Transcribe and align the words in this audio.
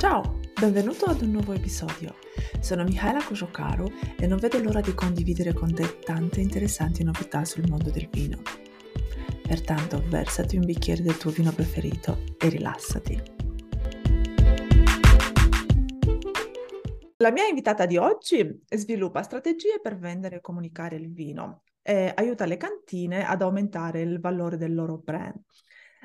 Ciao, 0.00 0.40
benvenuto 0.58 1.04
ad 1.04 1.20
un 1.20 1.32
nuovo 1.32 1.52
episodio. 1.52 2.14
Sono 2.58 2.84
Michaela 2.84 3.22
Kojocaro 3.22 3.86
e 4.18 4.26
non 4.26 4.38
vedo 4.38 4.58
l'ora 4.58 4.80
di 4.80 4.94
condividere 4.94 5.52
con 5.52 5.74
te 5.74 5.98
tante 5.98 6.40
interessanti 6.40 7.04
novità 7.04 7.44
sul 7.44 7.68
mondo 7.68 7.90
del 7.90 8.08
vino. 8.10 8.40
Pertanto 9.42 10.02
versati 10.08 10.56
un 10.56 10.64
bicchiere 10.64 11.02
del 11.02 11.18
tuo 11.18 11.30
vino 11.30 11.52
preferito 11.52 12.24
e 12.38 12.48
rilassati. 12.48 13.22
La 17.18 17.30
mia 17.30 17.46
invitata 17.46 17.84
di 17.84 17.98
oggi 17.98 18.62
sviluppa 18.70 19.22
strategie 19.22 19.80
per 19.82 19.98
vendere 19.98 20.36
e 20.36 20.40
comunicare 20.40 20.96
il 20.96 21.12
vino 21.12 21.64
e 21.82 22.10
aiuta 22.16 22.46
le 22.46 22.56
cantine 22.56 23.26
ad 23.26 23.42
aumentare 23.42 24.00
il 24.00 24.18
valore 24.18 24.56
del 24.56 24.74
loro 24.74 24.96
brand. 24.96 25.38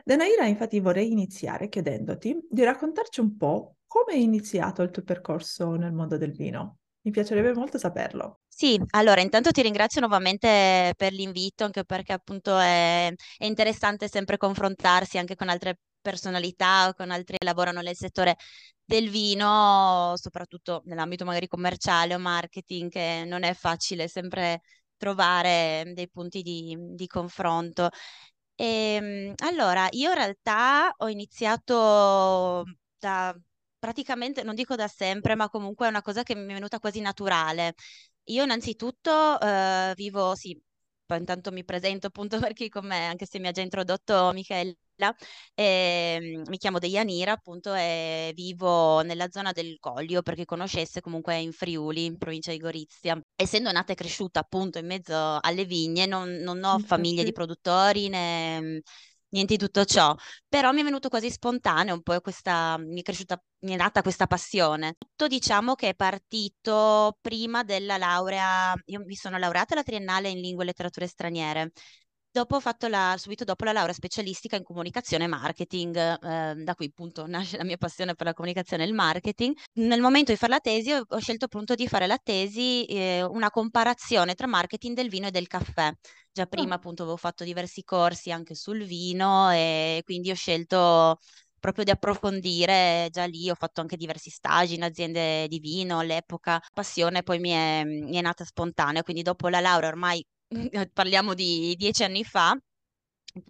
Denaira, 0.03 0.45
infatti, 0.45 0.81
vorrei 0.81 1.11
iniziare 1.11 1.69
chiedendoti 1.69 2.37
di 2.47 2.63
raccontarci 2.63 3.21
un 3.21 3.37
po' 3.37 3.77
come 3.95 4.13
è 4.13 4.21
iniziato 4.21 4.81
il 4.81 4.91
tuo 4.91 5.03
percorso 5.03 5.75
nel 5.75 5.93
mondo 5.93 6.17
del 6.17 6.33
vino. 6.33 6.79
Mi 7.01 7.11
piacerebbe 7.11 7.53
molto 7.53 7.77
saperlo. 7.77 8.39
Sì, 8.47 8.81
allora 8.91 9.21
intanto 9.21 9.51
ti 9.51 9.61
ringrazio 9.61 10.01
nuovamente 10.01 10.93
per 10.97 11.13
l'invito, 11.13 11.63
anche 11.63 11.85
perché 11.85 12.11
appunto 12.11 12.57
è, 12.57 13.13
è 13.37 13.45
interessante 13.45 14.09
sempre 14.09 14.37
confrontarsi 14.37 15.17
anche 15.17 15.35
con 15.35 15.47
altre 15.49 15.79
personalità 16.01 16.87
o 16.89 16.93
con 16.93 17.09
altri 17.09 17.37
che 17.37 17.45
lavorano 17.45 17.81
nel 17.81 17.95
settore 17.95 18.35
del 18.83 19.09
vino, 19.09 20.13
soprattutto 20.15 20.81
nell'ambito 20.85 21.25
magari 21.25 21.47
commerciale 21.47 22.15
o 22.15 22.19
marketing, 22.19 22.89
che 22.91 23.23
non 23.25 23.43
è 23.43 23.53
facile 23.53 24.07
sempre 24.07 24.61
trovare 24.97 25.91
dei 25.93 26.09
punti 26.09 26.41
di, 26.41 26.77
di 26.95 27.07
confronto. 27.07 27.89
E, 28.55 28.65
ehm, 28.95 29.33
allora, 29.43 29.87
io 29.91 30.09
in 30.09 30.15
realtà 30.15 30.93
ho 30.97 31.07
iniziato 31.09 32.63
da 32.99 33.35
praticamente, 33.79 34.43
non 34.43 34.55
dico 34.55 34.75
da 34.75 34.87
sempre, 34.87 35.35
ma 35.35 35.49
comunque 35.49 35.85
è 35.87 35.89
una 35.89 36.01
cosa 36.01 36.23
che 36.23 36.35
mi 36.35 36.51
è 36.51 36.53
venuta 36.53 36.79
quasi 36.79 37.01
naturale. 37.01 37.73
Io 38.25 38.43
innanzitutto 38.43 39.39
eh, 39.39 39.93
vivo, 39.95 40.35
sì, 40.35 40.59
poi 41.05 41.19
intanto 41.19 41.51
mi 41.51 41.63
presento 41.63 42.07
appunto 42.07 42.39
per 42.49 42.53
chi 42.53 42.69
con 42.69 42.85
me, 42.87 43.05
anche 43.07 43.25
se 43.25 43.39
mi 43.39 43.47
ha 43.47 43.51
già 43.51 43.61
introdotto 43.61 44.31
Michela, 44.33 44.73
e, 45.53 46.41
mi 46.47 46.57
chiamo 46.57 46.79
Deianira 46.79 47.33
appunto 47.33 47.73
e 47.73 48.31
vivo 48.33 49.01
nella 49.01 49.29
zona 49.29 49.51
del 49.51 49.77
Coglio, 49.79 50.21
per 50.21 50.35
chi 50.35 50.45
conoscesse 50.45 51.01
comunque 51.01 51.37
in 51.37 51.51
Friuli, 51.51 52.05
in 52.05 52.17
provincia 52.17 52.51
di 52.51 52.57
Gorizia. 52.57 53.19
Essendo 53.35 53.71
nata 53.71 53.91
e 53.91 53.95
cresciuta 53.95 54.39
appunto 54.39 54.79
in 54.79 54.87
mezzo 54.87 55.37
alle 55.39 55.65
vigne, 55.65 56.05
non, 56.05 56.29
non 56.37 56.63
ho 56.63 56.79
famiglie 56.79 57.23
di 57.23 57.31
produttori 57.31 58.09
né 58.09 58.81
niente 59.35 59.55
di 59.55 59.59
tutto 59.63 59.85
ciò, 59.85 60.15
però 60.47 60.71
mi 60.71 60.81
è 60.81 60.83
venuto 60.83 61.09
quasi 61.09 61.29
spontaneo 61.31 61.93
un 61.93 62.01
po' 62.01 62.19
questa, 62.21 62.77
mi 62.77 62.99
è 63.01 63.03
cresciuta, 63.03 63.41
mi 63.59 63.73
è 63.73 63.75
nata 63.75 64.01
questa 64.01 64.27
passione. 64.27 64.95
Tutto 64.97 65.27
diciamo 65.27 65.75
che 65.75 65.89
è 65.89 65.95
partito 65.95 67.17
prima 67.21 67.63
della 67.63 67.97
laurea, 67.97 68.73
io 68.85 69.01
mi 69.05 69.15
sono 69.15 69.37
laureata 69.37 69.73
alla 69.73 69.83
triennale 69.83 70.29
in 70.29 70.39
lingue 70.41 70.63
e 70.63 70.67
letterature 70.67 71.07
straniere, 71.07 71.71
Dopo 72.35 72.57
ho 72.57 72.59
fatto 72.59 72.89
la, 72.89 73.15
subito 73.17 73.45
dopo 73.45 73.63
la 73.63 73.71
laurea 73.71 73.93
specialistica 73.93 74.57
in 74.57 74.63
comunicazione 74.65 75.23
e 75.23 75.27
marketing, 75.27 75.95
eh, 75.95 76.55
da 76.65 76.75
qui 76.75 76.87
appunto 76.87 77.25
nasce 77.31 77.55
la 77.55 77.63
mia 77.63 77.77
passione 77.77 78.13
per 78.13 78.25
la 78.25 78.33
comunicazione 78.33 78.83
e 78.83 78.87
il 78.87 78.93
marketing. 78.93 79.55
Nel 79.75 80.01
momento 80.01 80.33
di 80.33 80.37
fare 80.37 80.51
la 80.51 80.59
tesi 80.59 80.91
ho, 80.91 81.01
ho 81.07 81.17
scelto 81.17 81.45
appunto 81.45 81.75
di 81.75 81.87
fare 81.87 82.07
la 82.07 82.17
tesi, 82.21 82.83
eh, 82.87 83.23
una 83.23 83.49
comparazione 83.49 84.33
tra 84.33 84.47
marketing 84.47 84.97
del 84.97 85.07
vino 85.07 85.27
e 85.27 85.31
del 85.31 85.47
caffè. 85.47 85.93
Già 86.29 86.45
prima 86.45 86.73
oh. 86.73 86.75
appunto 86.75 87.03
avevo 87.03 87.15
fatto 87.15 87.45
diversi 87.45 87.83
corsi 87.85 88.31
anche 88.31 88.53
sul 88.53 88.83
vino 88.83 89.49
e 89.51 90.01
quindi 90.03 90.29
ho 90.29 90.35
scelto 90.35 91.19
proprio 91.57 91.85
di 91.85 91.91
approfondire 91.91 93.07
già 93.11 93.23
lì, 93.23 93.49
ho 93.49 93.55
fatto 93.55 93.79
anche 93.79 93.95
diversi 93.95 94.29
stagi 94.29 94.75
in 94.75 94.83
aziende 94.83 95.47
di 95.47 95.59
vino 95.59 95.99
all'epoca, 95.99 96.61
passione 96.73 97.23
poi 97.23 97.39
mi 97.39 97.51
è, 97.51 97.83
mi 97.85 98.17
è 98.17 98.21
nata 98.21 98.43
spontanea, 98.43 99.03
quindi 99.03 99.21
dopo 99.21 99.47
la 99.47 99.61
laurea 99.61 99.87
ormai 99.87 100.21
parliamo 100.93 101.33
di 101.33 101.75
dieci 101.77 102.03
anni 102.03 102.23
fa, 102.23 102.57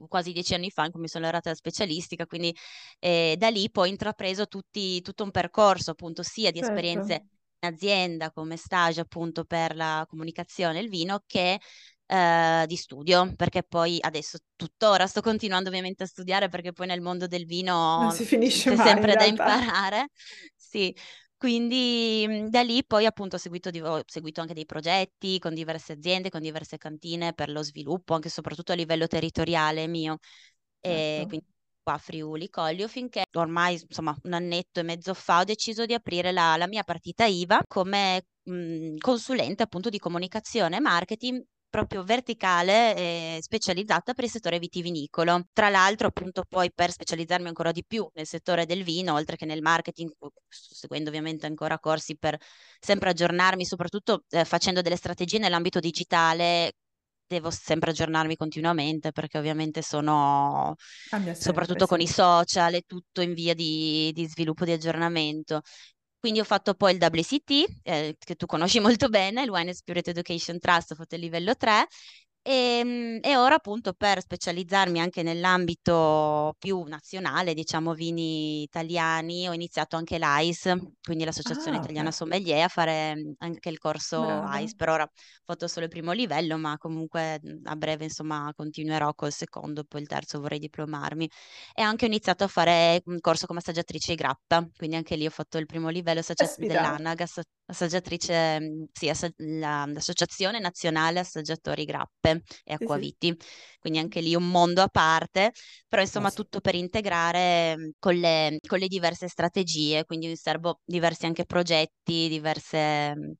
quasi 0.07 0.31
dieci 0.31 0.53
anni 0.53 0.69
fa 0.71 0.85
in 0.85 0.91
cui 0.91 1.01
mi 1.01 1.07
sono 1.07 1.23
laureata 1.23 1.49
da 1.49 1.55
specialistica, 1.55 2.25
quindi 2.25 2.55
eh, 2.99 3.35
da 3.37 3.49
lì 3.49 3.69
poi 3.69 3.87
ho 3.87 3.91
intrapreso 3.91 4.47
tutti, 4.47 5.01
tutto 5.01 5.23
un 5.23 5.31
percorso 5.31 5.91
appunto 5.91 6.23
sia 6.23 6.51
di 6.51 6.59
certo. 6.59 6.73
esperienze 6.73 7.13
in 7.59 7.69
azienda 7.69 8.31
come 8.31 8.57
stage 8.57 9.01
appunto 9.01 9.43
per 9.45 9.75
la 9.75 10.05
comunicazione 10.07 10.79
e 10.79 10.81
il 10.83 10.89
vino 10.89 11.23
che 11.25 11.59
eh, 12.07 12.65
di 12.67 12.75
studio, 12.75 13.33
perché 13.35 13.63
poi 13.63 13.97
adesso 13.99 14.37
tuttora 14.55 15.07
sto 15.07 15.21
continuando 15.21 15.69
ovviamente 15.69 16.03
a 16.03 16.07
studiare 16.07 16.49
perché 16.49 16.71
poi 16.71 16.87
nel 16.87 17.01
mondo 17.01 17.27
del 17.27 17.45
vino 17.45 18.01
non 18.01 18.11
si 18.11 18.25
finisce 18.25 18.69
c'è 18.69 18.75
mai, 18.75 18.87
sempre 18.87 19.15
da 19.15 19.25
imparare. 19.25 20.09
Sì, 20.55 20.95
quindi 21.45 22.25
mhmm, 22.27 22.49
da 22.49 22.61
lì 22.63 22.83
poi 22.83 23.05
appunto 23.05 23.35
ho 23.35 23.39
seguito, 23.39 23.69
ho 23.69 24.01
seguito, 24.07 24.41
anche 24.41 24.55
dei 24.55 24.65
progetti 24.65 25.37
con 25.37 25.53
diverse 25.53 25.93
aziende, 25.93 26.29
con 26.31 26.41
diverse 26.41 26.77
cantine 26.79 27.33
per 27.33 27.49
lo 27.49 27.61
sviluppo, 27.61 28.15
anche 28.15 28.29
e 28.29 28.31
soprattutto 28.31 28.71
a 28.71 28.75
livello 28.75 29.05
territoriale 29.05 29.85
mio. 29.87 30.17
Certo. 30.83 31.21
E 31.21 31.25
quindi 31.27 31.45
qua 31.83 31.93
a 31.93 31.97
Friuli 31.99 32.49
Coglio 32.49 32.87
finché 32.87 33.23
ormai 33.33 33.79
insomma 33.87 34.15
un 34.23 34.33
annetto 34.33 34.79
e 34.79 34.83
mezzo 34.83 35.13
fa 35.13 35.39
ho 35.41 35.43
deciso 35.43 35.85
di 35.85 35.93
aprire 35.93 36.31
la, 36.31 36.57
la 36.57 36.67
mia 36.67 36.83
partita 36.83 37.25
IVA 37.25 37.61
come 37.67 38.25
mh, 38.43 38.53
mhmm, 38.53 38.97
consulente 38.97 39.61
appunto 39.63 39.89
di 39.89 39.99
comunicazione 39.99 40.77
e 40.77 40.79
marketing 40.79 41.43
proprio 41.75 42.03
verticale 42.05 42.95
e 42.95 43.39
specializzata 43.41 44.13
per 44.13 44.23
il 44.23 44.29
settore 44.29 44.59
vitivinicolo. 44.59 45.47
Tra 45.51 45.67
l'altro, 45.67 46.07
appunto, 46.07 46.45
poi 46.47 46.71
per 46.73 46.89
specializzarmi 46.89 47.49
ancora 47.49 47.73
di 47.73 47.83
più 47.85 48.09
nel 48.13 48.25
settore 48.25 48.65
del 48.65 48.83
vino, 48.83 49.13
oltre 49.13 49.35
che 49.35 49.45
nel 49.45 49.61
marketing, 49.61 50.09
sto 50.47 50.73
seguendo 50.73 51.09
ovviamente 51.09 51.45
ancora 51.45 51.77
corsi 51.77 52.15
per 52.17 52.37
sempre 52.79 53.09
aggiornarmi, 53.09 53.65
soprattutto 53.65 54.23
eh, 54.29 54.45
facendo 54.45 54.81
delle 54.81 54.95
strategie 54.95 55.37
nell'ambito 55.37 55.79
digitale 55.81 56.71
devo 57.27 57.49
sempre 57.49 57.89
aggiornarmi 57.89 58.35
continuamente 58.35 59.11
perché 59.11 59.39
ovviamente 59.39 59.81
sono 59.81 60.75
sempre, 61.09 61.33
soprattutto 61.33 61.85
sì. 61.85 61.87
con 61.87 61.99
i 61.99 62.07
social 62.07 62.75
e 62.75 62.83
tutto 62.85 63.21
in 63.21 63.33
via 63.33 63.55
di, 63.55 64.11
di 64.13 64.27
sviluppo 64.27 64.63
di 64.63 64.71
aggiornamento 64.71 65.61
quindi 66.25 66.41
ho 66.41 66.43
fatto 66.43 66.73
poi 66.73 66.93
il 66.93 66.97
WCT, 66.99 67.65
eh, 67.83 68.15
che 68.17 68.33
tu 68.35 68.47
conosci 68.47 68.79
molto 68.81 69.09
bene, 69.09 69.43
il 69.43 69.49
Wine 69.51 69.73
Spirit 69.75 70.07
Education 70.07 70.57
Trust, 70.59 70.91
ho 70.91 70.95
fatto 70.95 71.13
il 71.13 71.21
livello 71.21 71.55
3 71.55 71.85
e, 72.47 72.79
ehm, 72.79 73.19
e, 73.23 73.35
ora 73.37 73.55
appunto 73.55 73.93
per 73.93 74.21
specializzarmi 74.21 74.99
anche 74.99 75.23
nell'ambito 75.23 76.55
più 76.59 76.83
nazionale, 76.83 77.55
diciamo 77.55 77.93
vini 77.95 78.61
italiani, 78.61 79.49
ho 79.49 79.53
iniziato 79.53 79.95
anche 79.95 80.19
l'AIS, 80.19 80.71
quindi 81.01 81.23
l'Associazione 81.25 81.77
ah, 81.77 81.79
Italiana 81.79 82.09
okay. 82.09 82.19
Sommelier, 82.19 82.63
a 82.65 82.67
fare 82.67 83.15
mm, 83.15 83.31
anche 83.39 83.69
il 83.69 83.79
corso 83.79 84.19
Brava. 84.19 84.49
AIS. 84.51 84.75
Per 84.75 84.89
ora 84.89 85.03
ho 85.03 85.09
fatto 85.43 85.67
solo 85.67 85.85
il 85.85 85.91
primo 85.91 86.11
livello, 86.11 86.55
ma 86.57 86.77
comunque 86.77 87.39
mm, 87.43 87.65
a 87.65 87.75
breve 87.75 88.03
insomma 88.03 88.51
continuerò 88.55 89.13
col 89.15 89.31
secondo, 89.31 89.83
poi 89.83 90.01
il 90.01 90.07
terzo 90.07 90.39
vorrei 90.39 90.59
diplomarmi. 90.59 91.27
E 91.73 91.81
anche 91.81 92.05
ho 92.05 92.07
iniziato 92.07 92.43
a 92.43 92.47
fare 92.47 93.01
un 93.05 93.19
corso 93.21 93.47
come 93.47 93.57
assaggiatrice 93.59 94.11
di 94.11 94.17
grappa, 94.17 94.67
quindi 94.77 94.95
anche 94.95 95.15
lì 95.15 95.25
ho 95.25 95.31
fatto 95.31 95.57
il 95.57 95.65
primo 95.65 95.89
livello 95.89 96.19
assaggia- 96.19 96.53
dell'ANAG, 96.57 97.21
assaggiatrice, 97.67 98.59
mm, 98.59 98.83
sì, 98.91 99.09
ass- 99.09 99.33
l'Associazione 99.37 100.59
Nazionale 100.59 101.19
Assaggiatori 101.19 101.85
Grappe 101.85 102.43
e 102.63 102.73
acquaviti, 102.73 103.27
sì, 103.27 103.37
sì. 103.39 103.77
quindi 103.79 103.99
anche 103.99 104.21
lì 104.21 104.35
un 104.35 104.49
mondo 104.49 104.81
a 104.81 104.87
parte, 104.87 105.51
però 105.87 106.01
insomma 106.01 106.29
sì. 106.29 106.35
tutto 106.35 106.61
per 106.61 106.75
integrare 106.75 107.75
mhmm, 107.77 107.89
con 107.99 108.15
le, 108.15 108.59
con 108.67 108.79
le, 108.79 108.87
diverse 108.87 109.27
strategie, 109.27 110.05
quindi 110.05 110.35
servo 110.35 110.79
diversi 110.83 111.25
anche 111.25 111.45
progetti, 111.45 112.27
diverse, 112.29 113.15
mhmm, 113.15 113.33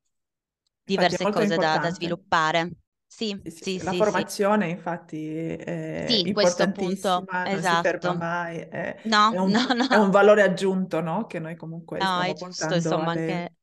diverse 0.84 1.30
cose 1.30 1.58
da, 1.58 1.78
da, 1.78 1.90
sviluppare. 1.90 2.72
Sì, 3.08 3.40
sì, 3.46 3.80
sì, 3.80 3.84
La 3.84 3.94
formazione 3.94 4.68
infatti 4.68 5.38
è 5.38 6.06
sì, 6.08 6.28
importantissima, 6.28 7.22
appunto, 7.22 7.26
non 7.50 7.60
esatto. 7.60 7.88
si 7.90 7.98
ferma 7.98 8.14
mai, 8.14 8.58
è, 8.60 9.00
no, 9.04 9.32
è, 9.32 9.38
un, 9.38 9.52
no, 9.52 9.74
no. 9.74 9.88
è, 9.88 9.96
un, 9.96 10.10
valore 10.10 10.42
aggiunto 10.42 11.00
no? 11.00 11.26
che 11.28 11.40
noi 11.40 11.56
comunque 11.56 12.00
no, 12.00 12.06
stiamo 12.06 12.34
portando 12.36 12.74
giusto, 12.74 12.74
insomma, 12.74 13.12
alle 13.12 13.32
anche... 13.32 13.55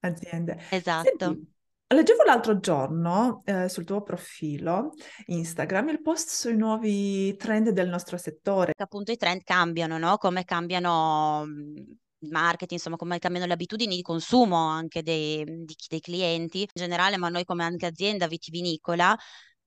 aziende. 0.00 0.58
Esatto. 0.70 1.18
Senti, 1.18 1.48
Leggevo 1.92 2.22
l'altro 2.22 2.60
giorno 2.60 3.42
eh, 3.44 3.68
sul 3.68 3.82
tuo 3.82 4.00
profilo 4.02 4.92
Instagram 5.26 5.88
il 5.88 6.00
post 6.00 6.28
sui 6.28 6.56
nuovi 6.56 7.34
trend 7.34 7.70
del 7.70 7.88
nostro 7.88 8.16
settore. 8.16 8.72
Appunto 8.76 9.10
i 9.10 9.16
trend 9.16 9.42
cambiano, 9.42 9.98
no? 9.98 10.16
Come 10.16 10.44
cambiano 10.44 11.42
il 11.48 12.30
marketing, 12.30 12.72
insomma, 12.78 12.94
come 12.94 13.18
cambiano 13.18 13.46
le 13.48 13.54
abitudini 13.54 13.96
di 13.96 14.02
consumo 14.02 14.68
anche 14.68 15.02
dei, 15.02 15.44
di, 15.44 15.74
dei 15.88 15.98
clienti 15.98 16.60
in 16.60 16.68
generale, 16.72 17.16
ma 17.16 17.28
noi 17.28 17.44
come 17.44 17.64
anche 17.64 17.86
azienda 17.86 18.28
vitivinicola 18.28 19.16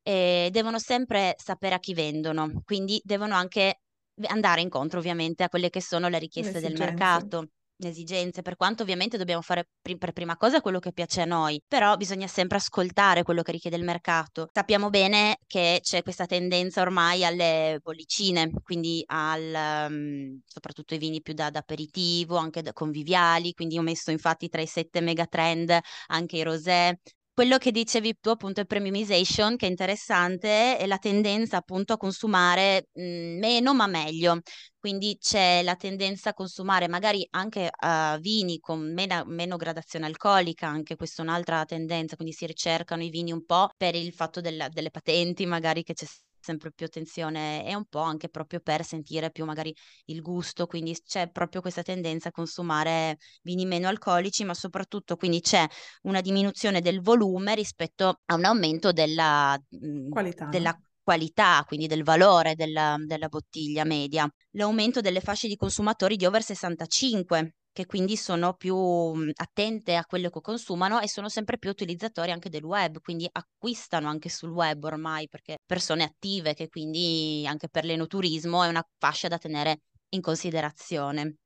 eh, 0.01 0.47
devono 0.49 0.79
sempre 0.79 1.35
sapere 1.35 1.75
a 1.75 1.79
chi 1.79 1.93
vendono, 1.93 2.61
quindi 2.63 3.01
devono 3.03 3.35
anche 3.35 3.81
andare 4.27 4.61
incontro 4.61 4.99
ovviamente 4.99 5.43
a 5.43 5.49
quelle 5.49 5.69
che 5.69 5.81
sono 5.81 6.07
le 6.07 6.19
richieste 6.19 6.61
del 6.61 6.77
mercato 6.77 7.49
esigenze, 7.87 8.41
per 8.41 8.55
quanto 8.55 8.83
ovviamente 8.83 9.17
dobbiamo 9.17 9.41
fare 9.41 9.67
pr- 9.81 9.97
per 9.97 10.11
prima 10.13 10.37
cosa 10.37 10.61
quello 10.61 10.79
che 10.79 10.91
piace 10.93 11.21
a 11.21 11.25
noi, 11.25 11.61
però 11.67 11.95
bisogna 11.95 12.27
sempre 12.27 12.57
ascoltare 12.57 13.23
quello 13.23 13.41
che 13.41 13.51
richiede 13.51 13.77
il 13.77 13.83
mercato. 13.83 14.49
Sappiamo 14.51 14.89
bene 14.89 15.37
che 15.47 15.79
c'è 15.81 16.01
questa 16.03 16.25
tendenza 16.25 16.81
ormai 16.81 17.25
alle 17.25 17.79
bollicine, 17.81 18.51
quindi 18.63 19.03
al, 19.07 19.87
um, 19.89 20.39
soprattutto 20.45 20.93
i 20.95 20.97
vini 20.97 21.21
più 21.21 21.33
da, 21.33 21.47
aperitivo, 21.53 22.37
anche 22.37 22.61
da 22.61 22.73
conviviali, 22.73 23.53
quindi 23.53 23.77
ho 23.77 23.81
messo 23.81 24.11
infatti 24.11 24.49
tra 24.49 24.61
i 24.61 24.67
sette 24.67 25.01
megatrend 25.01 25.77
anche 26.07 26.37
i 26.37 26.43
rosé, 26.43 26.99
quello 27.33 27.57
che 27.57 27.71
dicevi 27.71 28.17
tu 28.19 28.29
appunto 28.29 28.61
è 28.61 28.65
premiumization, 28.65 29.55
che 29.55 29.65
è 29.65 29.69
interessante, 29.69 30.77
è 30.77 30.85
la 30.85 30.97
tendenza 30.97 31.57
appunto 31.57 31.93
a 31.93 31.97
consumare 31.97 32.89
mh, 32.93 33.01
mhmm, 33.03 33.39
meno 33.39 33.73
ma 33.73 33.87
meglio. 33.87 34.39
Quindi 34.79 35.17
c'è 35.19 35.61
la 35.63 35.75
tendenza 35.75 36.29
a 36.31 36.33
consumare 36.33 36.87
magari 36.89 37.25
anche 37.31 37.69
uh, 37.71 38.17
vini 38.19 38.59
con 38.59 38.93
mena, 38.93 39.23
meno 39.25 39.55
gradazione 39.57 40.05
alcolica, 40.05 40.67
anche 40.67 40.95
questa 40.97 41.21
è 41.21 41.25
un'altra 41.25 41.63
tendenza, 41.65 42.15
quindi 42.15 42.33
si 42.33 42.45
ricercano 42.45 43.01
i 43.03 43.09
vini 43.09 43.31
un 43.31 43.45
po' 43.45 43.69
per 43.77 43.95
il 43.95 44.11
fatto 44.13 44.41
della, 44.41 44.67
delle 44.69 44.91
patenti 44.91 45.45
magari 45.45 45.83
che 45.83 45.93
c'è 45.93 46.05
sempre 46.43 46.71
più 46.71 46.85
attenzione 46.85 47.65
e 47.65 47.73
un 47.73 47.85
po' 47.85 47.99
anche 47.99 48.29
proprio 48.29 48.59
per 48.59 48.83
sentire 48.83 49.31
più 49.31 49.45
magari 49.45 49.73
il 50.05 50.21
gusto, 50.21 50.67
quindi 50.67 50.95
c'è 51.05 51.29
proprio 51.31 51.61
questa 51.61 51.81
tendenza 51.81 52.29
a 52.29 52.31
consumare 52.31 53.17
vini 53.41 53.65
meno 53.65 53.87
alcolici, 53.87 54.43
ma 54.43 54.53
soprattutto 54.53 55.15
quindi 55.15 55.39
c'è 55.39 55.65
una 56.03 56.21
diminuzione 56.21 56.81
del 56.81 57.01
volume 57.01 57.55
rispetto 57.55 58.21
a 58.25 58.35
un 58.35 58.45
aumento 58.45 58.91
della 58.91 59.57
mhmm, 59.69 60.09
qualità. 60.09 60.45
Della 60.47 60.77
qualità, 61.01 61.63
quindi 61.67 61.87
del 61.87 62.03
valore 62.03 62.55
della, 62.55 62.95
della 63.05 63.27
bottiglia 63.27 63.83
media. 63.83 64.29
L'aumento 64.51 65.01
delle 65.01 65.19
fasce 65.19 65.47
di 65.47 65.55
consumatori 65.55 66.15
di 66.15 66.25
over 66.25 66.41
65 66.41 67.55
che 67.73 67.85
quindi 67.85 68.15
sono 68.17 68.53
più 68.55 68.75
mhmm, 68.77 69.31
attente 69.35 69.95
a 69.95 70.05
quello 70.05 70.29
che 70.29 70.41
consumano 70.41 70.99
e 71.01 71.09
sono 71.09 71.29
sempre 71.29 71.57
più 71.57 71.69
utilizzatori 71.71 72.31
anche 72.31 72.49
del 72.49 72.63
web, 72.63 72.99
quindi 73.01 73.27
acquistano 73.31 74.07
anche 74.09 74.29
sul 74.29 74.51
web 74.51 74.83
ormai, 74.85 75.27
perché 75.27 75.57
persone 75.65 76.03
attive 76.03 76.53
che 76.53 76.69
quindi 76.69 77.43
anche 77.47 77.69
per 77.69 77.85
l'enoturismo 77.85 78.63
è 78.63 78.67
una 78.69 78.83
fascia 78.99 79.27
da 79.27 79.37
tenere 79.37 79.81
in 80.09 80.21
considerazione. 80.21 81.37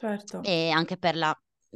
Certo. 0.00 0.38
E 0.40 0.70
anche 0.70 0.96
per 0.98 1.16
la 1.16 1.34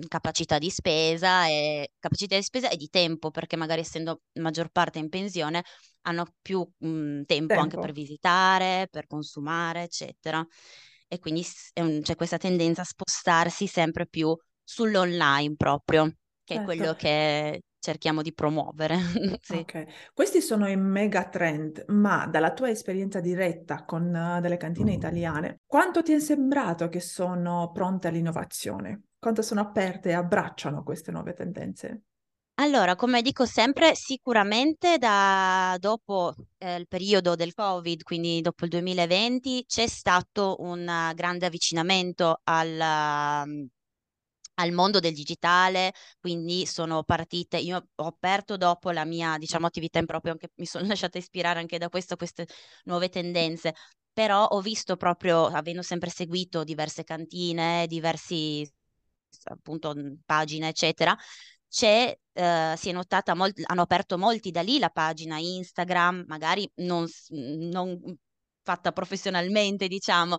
capacità 0.09 0.59
di 0.59 0.71
spesa 0.71 1.47
e 1.49 1.91
capacità 1.99 2.37
di 2.37 2.43
spesa 2.43 2.71
e 2.71 2.77
di 2.77 2.89
tempo, 2.89 3.31
perché 3.31 3.56
magari 3.56 3.81
essendo 3.83 4.23
maggior 4.41 4.71
parte 4.71 4.99
in 4.99 5.09
pensione 5.09 5.63
hanno 6.03 6.25
più 6.41 6.61
mh, 6.79 6.89
mhmm, 6.89 7.25
tempo, 7.25 7.59
tempo 7.59 7.61
anche 7.61 7.79
per 7.79 7.93
visitare, 7.93 8.87
per 8.91 9.06
consumare, 9.06 9.83
eccetera 9.83 10.45
e 11.12 11.19
quindi 11.19 11.45
un, 11.81 12.01
c'è 12.03 12.15
questa 12.15 12.39
tendenza 12.39 12.83
a 12.83 12.85
spostarsi 12.85 13.67
sempre 13.67 14.07
più 14.07 14.33
sull'online 14.62 15.57
proprio, 15.57 16.05
che 16.45 16.55
certo. 16.55 16.61
è 16.61 16.65
quello 16.65 16.95
che 16.95 17.62
cerchiamo 17.81 18.23
di 18.23 18.33
promuovere. 18.33 18.97
sì. 19.43 19.57
Ok, 19.57 20.12
questi 20.15 20.41
sono 20.41 20.69
i 20.69 20.77
mega 20.77 21.29
trend, 21.29 21.85
ma 21.89 22.29
dalla 22.29 22.53
tua 22.53 22.71
esperienza 22.71 23.19
diretta 23.19 23.85
con 23.85 24.05
uh, 24.05 24.41
delle 24.41 24.57
cantine 24.57 24.93
italiane, 24.93 25.62
quanto 25.67 26.03
ti 26.03 26.12
è 26.12 26.21
sembrato 26.21 26.89
che 26.89 27.01
sono 27.01 27.73
pronte 27.73 28.06
all'innovazione? 28.06 29.03
Quanto 29.19 29.43
sono 29.43 29.63
aperte 29.63 30.11
e 30.11 30.13
abbracciano 30.13 30.85
queste 30.85 31.11
nuove 31.11 31.33
tendenze? 31.33 32.03
Allora, 32.61 32.95
come 32.95 33.23
dico 33.23 33.47
sempre, 33.47 33.95
sicuramente 33.95 34.99
da 34.99 35.77
dopo 35.81 36.35
eh, 36.59 36.77
il 36.77 36.87
periodo 36.89 37.35
del 37.35 37.55
Covid, 37.55 38.03
quindi 38.03 38.41
dopo 38.43 38.65
il 38.65 38.71
2020, 38.71 39.65
c'è 39.67 39.87
stato 39.89 40.57
un 40.61 40.85
grande 41.15 41.47
avvicinamento 41.47 42.41
al, 42.45 42.79
al 44.55 44.73
mondo 44.73 45.01
del 45.01 45.15
digitale, 45.15 45.93
quindi 46.21 46.67
sono 46.67 47.03
partite, 47.03 47.57
io 47.59 47.89
ho 47.95 48.07
aperto 48.07 48.57
dopo 48.59 48.91
la 48.91 49.05
mia, 49.06 49.39
diciamo, 49.39 49.67
attività 49.67 49.99
in 49.99 50.06
proprio, 50.06 50.33
anche, 50.33 50.51
mi 50.56 50.67
sono 50.67 50.87
lasciata 50.87 51.17
ispirare 51.19 51.61
anche 51.61 51.79
da 51.79 51.89
questo, 51.89 52.17
queste 52.17 52.47
nuove 52.85 53.09
tendenze, 53.09 53.75
però 54.13 54.45
ho 54.47 54.61
visto 54.61 54.97
proprio, 54.97 55.47
avendo 55.47 55.81
sempre 55.83 56.11
seguito 56.11 56.63
diverse 56.65 57.05
cantine, 57.05 57.87
diversi 57.87 58.71
appunto 59.45 59.95
pagine, 60.27 60.69
eccetera, 60.69 61.17
c'è, 61.70 62.17
eh, 62.32 62.75
si 62.76 62.88
è 62.88 62.93
notata, 62.93 63.34
molt- 63.34 63.61
hanno 63.67 63.82
aperto 63.82 64.19
molti 64.19 64.50
da 64.50 64.62
lì 64.62 64.78
la 64.78 64.90
pagina 64.90 65.38
Instagram, 65.38 66.25
magari 66.26 66.70
non, 66.76 67.06
non 67.31 67.99
fatta 68.62 68.93
professionalmente, 68.93 69.88
diciamo, 69.88 70.38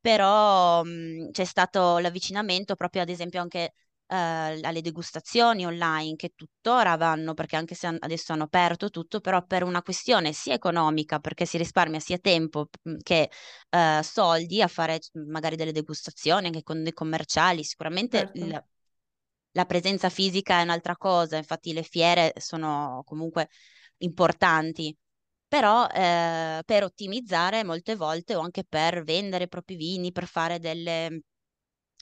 però 0.00 0.82
mh, 0.84 1.30
c'è 1.30 1.44
stato 1.44 1.98
l'avvicinamento 1.98 2.74
proprio 2.76 3.02
ad 3.02 3.08
esempio 3.08 3.40
anche 3.40 3.72
eh, 4.06 4.16
alle 4.62 4.80
degustazioni 4.82 5.64
online 5.66 6.16
che 6.16 6.32
tuttora 6.34 6.96
vanno, 6.96 7.34
perché 7.34 7.56
anche 7.56 7.74
se 7.74 7.86
adesso 7.98 8.32
hanno 8.32 8.44
aperto 8.44 8.90
tutto, 8.90 9.20
però 9.20 9.44
per 9.46 9.62
una 9.62 9.82
questione 9.82 10.32
sia 10.32 10.54
economica, 10.54 11.18
perché 11.20 11.46
si 11.46 11.56
risparmia 11.58 12.00
sia 12.00 12.18
tempo 12.18 12.68
che 13.02 13.30
eh, 13.70 14.00
soldi 14.02 14.60
a 14.62 14.68
fare 14.68 14.98
magari 15.12 15.56
delle 15.56 15.72
degustazioni 15.72 16.46
anche 16.46 16.62
con 16.62 16.82
dei 16.82 16.92
commerciali, 16.92 17.64
sicuramente 17.64 18.28
certo. 18.30 18.32
il, 18.32 18.64
la 19.52 19.64
presenza 19.66 20.08
fisica 20.08 20.60
è 20.60 20.62
un'altra 20.62 20.96
cosa, 20.96 21.36
infatti 21.36 21.72
le 21.72 21.82
fiere 21.82 22.32
sono 22.38 23.02
comunque 23.06 23.48
importanti, 23.98 24.96
però 25.46 25.86
eh, 25.88 26.62
per 26.64 26.84
ottimizzare 26.84 27.64
molte 27.64 27.94
volte 27.96 28.34
o 28.34 28.40
anche 28.40 28.64
per 28.68 29.04
vendere 29.04 29.44
i 29.44 29.48
propri 29.48 29.76
vini, 29.76 30.12
per 30.12 30.26
fare 30.26 30.58
delle 30.58 31.22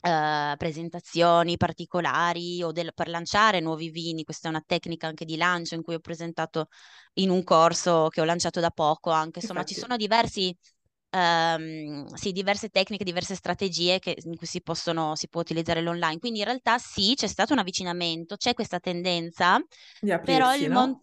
eh, 0.01 0.55
presentazioni 0.57 1.57
particolari 1.57 2.63
o 2.63 2.71
del, 2.71 2.91
per 2.93 3.07
lanciare 3.07 3.59
nuovi 3.59 3.89
vini, 3.89 4.23
questa 4.23 4.47
è 4.47 4.51
una 4.51 4.63
tecnica 4.65 5.07
anche 5.07 5.25
di 5.25 5.37
lancio 5.37 5.75
in 5.75 5.83
cui 5.83 5.95
ho 5.95 5.99
presentato 5.99 6.67
in 7.15 7.29
un 7.29 7.43
corso 7.43 8.07
che 8.09 8.21
ho 8.21 8.25
lanciato 8.25 8.59
da 8.59 8.71
poco, 8.71 9.11
anche 9.11 9.39
insomma 9.39 9.59
Infatti. 9.59 9.75
ci 9.75 9.79
sono 9.79 9.97
diversi 9.97 10.55
Um, 11.13 12.05
sì, 12.13 12.31
diverse 12.31 12.69
tecniche, 12.69 13.03
diverse 13.03 13.35
strategie 13.35 13.99
che, 13.99 14.15
in 14.23 14.37
cui 14.37 14.47
si, 14.47 14.61
possono, 14.61 15.15
si 15.15 15.27
può 15.27 15.41
utilizzare 15.41 15.81
l'online. 15.81 16.19
Quindi 16.19 16.39
in 16.39 16.45
realtà 16.45 16.77
sì, 16.77 17.13
c'è 17.15 17.27
stato 17.27 17.51
un 17.53 17.59
avvicinamento, 17.59 18.37
c'è 18.37 18.53
questa 18.53 18.79
tendenza, 18.79 19.59
aprirsi, 20.09 20.21
però 20.23 20.55
il 20.55 20.69
no? 20.69 20.73
mondo, 20.73 20.99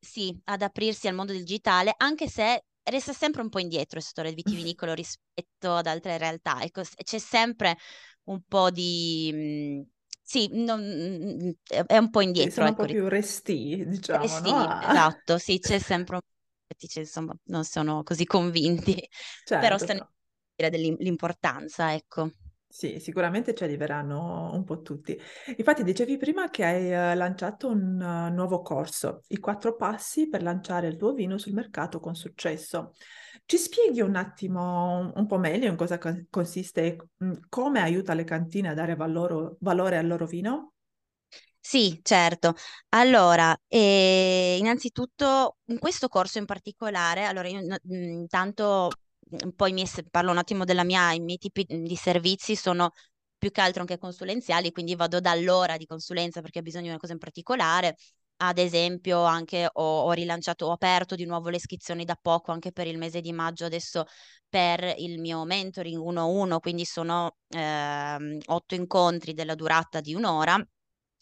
sì, 0.00 0.38
ad 0.44 0.60
aprirsi 0.62 1.08
al 1.08 1.14
mondo 1.14 1.32
digitale, 1.32 1.94
anche 1.96 2.28
se 2.28 2.64
resta 2.82 3.12
sempre 3.12 3.42
un 3.42 3.48
po' 3.48 3.58
indietro 3.58 3.98
il 3.98 4.04
settore 4.04 4.32
vitivinicolo 4.34 4.92
rispetto 4.92 5.74
ad 5.74 5.86
altre 5.86 6.18
realtà. 6.18 6.60
Ecco, 6.62 6.82
c'è 6.82 7.18
sempre 7.18 7.76
un 8.24 8.42
po' 8.46 8.70
di... 8.70 9.30
Mh, 9.32 9.94
sì, 10.22 10.48
non, 10.52 11.54
è 11.86 11.96
un 11.98 12.10
po' 12.10 12.20
indietro. 12.20 12.52
Sono 12.52 12.68
ecco. 12.68 12.80
un 12.82 12.86
po' 12.88 12.92
più 12.92 13.08
resti, 13.08 13.84
diciamo, 13.86 14.22
resti, 14.22 14.50
no? 14.52 14.80
esatto, 14.80 15.38
sì, 15.38 15.58
c'è 15.58 15.78
sempre 15.78 16.16
un 16.16 16.20
po' 16.20 16.26
dice, 16.76 17.00
insomma, 17.00 17.36
non 17.44 17.64
sono 17.64 18.02
così 18.02 18.24
convinti, 18.24 18.94
certo, 19.44 19.58
però 19.58 19.78
stanno 19.78 20.00
a 20.00 20.10
dire 20.54 20.70
dell'importanza, 20.70 21.94
ecco. 21.94 22.30
Sì, 22.68 22.98
sicuramente 23.00 23.54
ci 23.54 23.64
arriveranno 23.64 24.50
un 24.52 24.64
po' 24.64 24.82
tutti. 24.82 25.18
Infatti 25.56 25.82
dicevi 25.82 26.18
prima 26.18 26.50
che 26.50 26.64
hai 26.64 26.86
uh, 26.88 27.16
lanciato 27.16 27.68
un 27.68 27.98
uh, 27.98 28.34
nuovo 28.34 28.60
corso, 28.60 29.22
i 29.28 29.38
quattro 29.38 29.76
passi 29.76 30.28
per 30.28 30.42
lanciare 30.42 30.88
il 30.88 30.96
tuo 30.96 31.14
vino 31.14 31.38
sul 31.38 31.54
mercato 31.54 32.00
con 32.00 32.14
successo. 32.14 32.92
Ci 33.46 33.56
spieghi 33.56 34.02
un 34.02 34.16
attimo 34.16 35.10
un, 35.14 35.26
po' 35.26 35.38
meglio 35.38 35.70
in 35.70 35.76
cosa 35.76 35.96
co- 35.96 36.26
consiste, 36.28 37.10
mh, 37.16 37.32
come 37.48 37.80
aiuta 37.80 38.12
le 38.12 38.24
cantine 38.24 38.68
a 38.68 38.74
dare 38.74 38.94
valoro, 38.94 39.56
valore 39.60 39.96
al 39.96 40.06
loro 40.06 40.26
vino? 40.26 40.72
Sì, 41.68 41.98
certo. 42.04 42.54
Allora, 42.90 43.56
eh, 43.66 44.56
innanzitutto 44.60 45.56
in 45.66 45.80
questo 45.80 46.06
corso 46.08 46.38
in 46.38 46.44
particolare, 46.44 47.24
allora 47.24 47.48
io 47.48 47.60
intanto 47.88 48.90
poi 49.56 49.72
mi, 49.72 49.84
parlo 50.08 50.30
un 50.30 50.38
attimo 50.38 50.64
della 50.64 50.84
mia, 50.84 51.10
i 51.12 51.18
miei 51.18 51.38
tipi 51.38 51.64
di 51.66 51.96
servizi 51.96 52.54
sono 52.54 52.90
più 53.36 53.50
che 53.50 53.60
altro 53.62 53.80
anche 53.80 53.98
consulenziali, 53.98 54.70
quindi 54.70 54.94
vado 54.94 55.18
dall'ora 55.18 55.76
di 55.76 55.86
consulenza 55.86 56.40
perché 56.40 56.60
ho 56.60 56.62
bisogno 56.62 56.84
di 56.84 56.88
una 56.90 56.98
cosa 56.98 57.14
in 57.14 57.18
particolare. 57.18 57.96
Ad 58.38 58.58
esempio, 58.58 59.24
anche 59.24 59.68
ho, 59.70 60.02
ho 60.02 60.12
rilanciato, 60.12 60.66
ho 60.66 60.72
aperto 60.72 61.16
di 61.16 61.24
nuovo 61.26 61.48
le 61.48 61.56
iscrizioni 61.56 62.04
da 62.04 62.16
poco 62.20 62.52
anche 62.52 62.70
per 62.70 62.86
il 62.86 62.96
mese 62.98 63.20
di 63.20 63.32
maggio 63.32 63.64
adesso 63.64 64.04
per 64.48 64.94
il 64.98 65.18
mio 65.18 65.44
mentoring 65.44 66.00
1-1, 66.00 66.60
quindi 66.60 66.84
sono 66.84 67.36
eh, 67.48 68.38
otto 68.46 68.74
incontri 68.76 69.34
della 69.34 69.54
durata 69.56 70.00
di 70.00 70.14
un'ora 70.14 70.64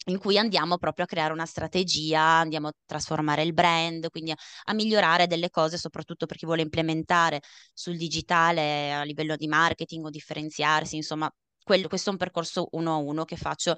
in 0.05 0.17
cui 0.19 0.37
andiamo 0.37 0.77
proprio 0.77 1.05
a 1.05 1.07
creare 1.07 1.33
una 1.33 1.45
strategia, 1.45 2.21
andiamo 2.21 2.67
a 2.67 2.73
trasformare 2.85 3.43
il 3.43 3.53
brand, 3.53 4.09
quindi 4.09 4.31
a, 4.31 4.35
a, 4.65 4.73
migliorare 4.73 5.27
delle 5.27 5.49
cose, 5.49 5.77
soprattutto 5.77 6.25
per 6.25 6.37
chi 6.37 6.45
vuole 6.45 6.61
implementare 6.61 7.41
sul 7.73 7.97
digitale 7.97 8.93
a 8.93 9.03
livello 9.03 9.35
di 9.35 9.47
marketing 9.47 10.05
o 10.05 10.09
differenziarsi, 10.09 10.95
insomma, 10.95 11.29
quello, 11.63 11.87
questo 11.87 12.09
è 12.09 12.11
un 12.11 12.19
percorso 12.19 12.67
uno 12.73 12.93
a 12.93 12.97
uno 12.97 13.25
che 13.25 13.37
faccio 13.37 13.75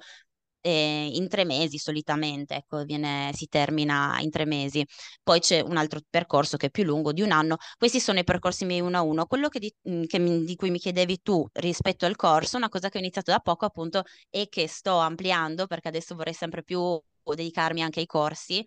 eh, 0.60 1.10
in 1.14 1.28
tre 1.28 1.44
mesi 1.44 1.78
solitamente, 1.78 2.54
ecco, 2.56 2.84
viene, 2.84 3.30
si 3.34 3.46
termina 3.48 4.18
in 4.20 4.30
tre 4.30 4.44
mesi. 4.46 4.84
Poi 5.22 5.40
c'è 5.40 5.60
un 5.60 5.76
altro 5.76 6.00
percorso 6.08 6.56
che 6.56 6.66
è 6.66 6.70
più 6.70 6.84
lungo, 6.84 7.12
di 7.12 7.22
un 7.22 7.30
anno. 7.32 7.56
Questi 7.76 8.00
sono 8.00 8.18
i 8.18 8.24
percorsi 8.24 8.64
miei 8.64 8.80
uno 8.80 8.96
a 8.98 9.02
uno. 9.02 9.26
Quello 9.26 9.48
che 9.48 9.58
di, 9.58 9.72
mm, 9.88 10.04
che 10.04 10.18
di 10.44 10.56
cui 10.56 10.70
mi 10.70 10.78
chiedevi 10.78 11.20
tu 11.22 11.46
rispetto 11.54 12.06
al 12.06 12.16
corso, 12.16 12.56
una 12.56 12.68
cosa 12.68 12.88
che 12.88 12.98
ho 12.98 13.00
iniziato 13.00 13.30
da 13.30 13.40
poco 13.40 13.64
appunto 13.64 14.02
e 14.30 14.48
che 14.48 14.66
sto 14.68 14.96
ampliando 14.98 15.66
perché 15.66 15.88
adesso 15.88 16.14
vorrei 16.14 16.34
sempre 16.34 16.62
più 16.62 17.00
dedicarmi 17.24 17.82
anche 17.82 18.00
ai 18.00 18.06
corsi. 18.06 18.64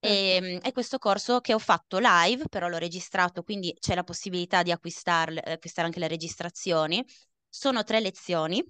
E, 0.00 0.08
Certo. 0.40 0.46
ehm, 0.46 0.60
è 0.60 0.72
questo 0.72 0.98
corso 0.98 1.40
che 1.40 1.54
ho 1.54 1.58
fatto 1.58 1.98
live, 2.00 2.44
però 2.48 2.68
l'ho 2.68 2.78
registrato, 2.78 3.42
quindi 3.42 3.74
c'è 3.78 3.94
la 3.94 4.02
possibilità 4.04 4.62
di 4.62 4.72
acquistare 4.72 5.40
anche 5.76 5.98
le 6.00 6.08
registrazioni. 6.08 7.04
Sono 7.48 7.84
tre 7.84 8.00
lezioni 8.00 8.64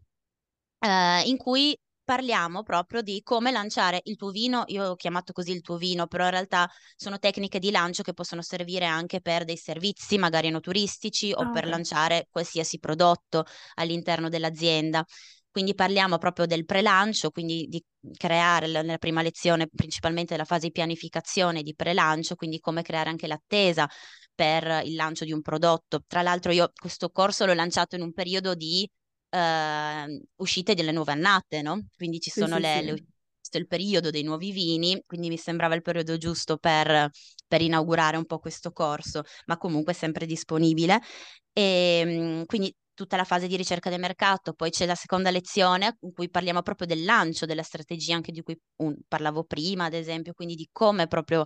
eh, 0.80 1.22
in 1.26 1.36
cui 1.36 1.76
parliamo 2.12 2.62
proprio 2.62 3.00
di 3.00 3.22
come 3.22 3.50
lanciare 3.50 4.00
il 4.04 4.16
tuo 4.16 4.30
vino. 4.30 4.64
Io 4.66 4.84
ho 4.90 4.96
chiamato 4.96 5.32
così 5.32 5.52
il 5.52 5.62
tuo 5.62 5.78
vino, 5.78 6.06
però 6.06 6.24
in 6.24 6.30
realtà 6.30 6.70
sono 6.94 7.18
tecniche 7.18 7.58
di 7.58 7.70
lancio 7.70 8.02
che 8.02 8.12
possono 8.12 8.42
servire 8.42 8.84
anche 8.84 9.22
per 9.22 9.44
dei 9.44 9.56
servizi, 9.56 10.18
magari 10.18 10.50
no 10.50 10.60
turistici, 10.60 11.32
o 11.32 11.40
Ah, 11.40 11.50
per 11.50 11.66
lanciare 11.66 12.28
qualsiasi 12.30 12.78
prodotto 12.78 13.44
all'interno 13.76 14.28
dell'azienda. 14.28 15.02
Quindi 15.50 15.74
parliamo 15.74 16.18
proprio 16.18 16.44
del 16.44 16.66
pre-lancio, 16.66 17.30
quindi 17.30 17.66
di 17.68 17.82
creare 18.14 18.66
nella 18.66 18.98
prima 18.98 19.22
lezione 19.22 19.68
principalmente 19.74 20.36
la 20.36 20.44
fase 20.44 20.66
di 20.66 20.72
pianificazione 20.72 21.62
di 21.62 21.74
pre-lancio, 21.74 22.34
quindi 22.34 22.58
come 22.60 22.82
creare 22.82 23.08
anche 23.08 23.26
l'attesa 23.26 23.88
per 24.34 24.82
il 24.84 24.94
lancio 24.94 25.24
di 25.24 25.32
un 25.32 25.40
prodotto. 25.40 26.02
Tra 26.06 26.20
l'altro 26.20 26.52
io 26.52 26.70
questo 26.78 27.08
corso 27.10 27.46
l'ho 27.46 27.54
lanciato 27.54 27.96
in 27.96 28.02
un 28.02 28.12
periodo 28.12 28.54
di 28.54 28.86
eh, 29.32 30.22
uscite 30.36 30.74
delle 30.74 30.92
nuove 30.92 31.12
annate, 31.12 31.62
no? 31.62 31.86
Quindi 31.96 32.20
ci 32.20 32.30
sono 32.30 32.56
sì, 32.56 32.60
le, 32.60 32.78
sì. 32.78 32.84
le 32.84 33.04
questo 33.42 33.58
è 33.58 33.60
il 33.60 33.66
periodo 33.66 34.10
dei 34.10 34.22
nuovi 34.22 34.52
vini, 34.52 35.02
quindi 35.04 35.28
mi 35.28 35.36
sembrava 35.36 35.74
il 35.74 35.82
periodo 35.82 36.16
giusto 36.16 36.58
per, 36.58 37.10
per 37.48 37.60
inaugurare 37.60 38.16
un 38.16 38.24
po' 38.24 38.38
questo 38.38 38.70
corso, 38.70 39.22
ma 39.46 39.56
comunque 39.56 39.94
sempre 39.94 40.26
disponibile. 40.26 41.00
E 41.52 42.02
mm, 42.06 42.42
quindi 42.44 42.74
tutta 42.94 43.16
la 43.16 43.24
fase 43.24 43.48
di 43.48 43.56
ricerca 43.56 43.90
del 43.90 43.98
mercato, 43.98 44.52
poi 44.52 44.70
c'è 44.70 44.86
la 44.86 44.94
seconda 44.94 45.30
lezione 45.30 45.96
in 46.02 46.12
cui 46.12 46.30
parliamo 46.30 46.62
proprio 46.62 46.86
del 46.86 47.04
lancio 47.04 47.46
della 47.46 47.62
strategia, 47.62 48.14
anche 48.14 48.32
di 48.32 48.42
cui 48.42 48.56
un, 48.76 48.94
parlavo 49.08 49.44
prima, 49.44 49.86
ad 49.86 49.94
esempio, 49.94 50.34
quindi 50.34 50.54
di 50.54 50.68
come 50.70 51.08
proprio 51.08 51.44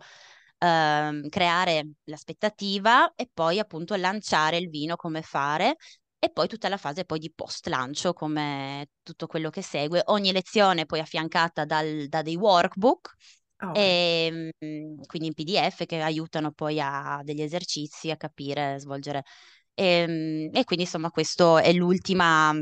ehm, 0.59 1.29
creare 1.29 1.93
l'aspettativa 2.05 3.13
e 3.15 3.29
poi 3.33 3.59
appunto 3.59 3.95
lanciare 3.95 4.59
il 4.59 4.69
vino, 4.69 4.97
come 4.97 5.23
fare 5.23 5.77
e 6.19 6.31
poi 6.31 6.49
tutta 6.49 6.69
la 6.69 6.77
fase 6.77 7.05
poi 7.05 7.19
di 7.19 7.33
post 7.33 7.67
lancio 7.69 8.13
come 8.13 8.89
tutto 9.03 9.27
quello 9.27 9.51
che 9.51 9.63
segue. 9.63 10.03
Ogni 10.07 10.33
lezione 10.33 10.87
poi 10.87 11.01
affiancata 11.01 11.65
dal, 11.65 12.07
da 12.09 12.23
dei 12.23 12.37
workbook. 12.37 13.15
Ah, 13.59 13.71
ok. 13.71 13.79
E, 13.79 14.53
mm, 14.65 15.03
quindi 15.07 15.29
in 15.29 15.35
PDF 15.35 15.85
che 15.87 16.01
aiutano 16.01 16.53
poi 16.53 16.81
a 16.81 17.21
degli 17.23 17.43
esercizi 17.43 18.11
a 18.11 18.17
capire, 18.17 18.75
a 18.75 18.79
svolgere. 18.79 19.25
E, 19.75 20.07
mm, 20.09 20.55
e 20.55 20.65
quindi 20.65 20.85
insomma 20.85 21.11
questo 21.11 21.59
è 21.59 21.73
l'ultima, 21.73 22.53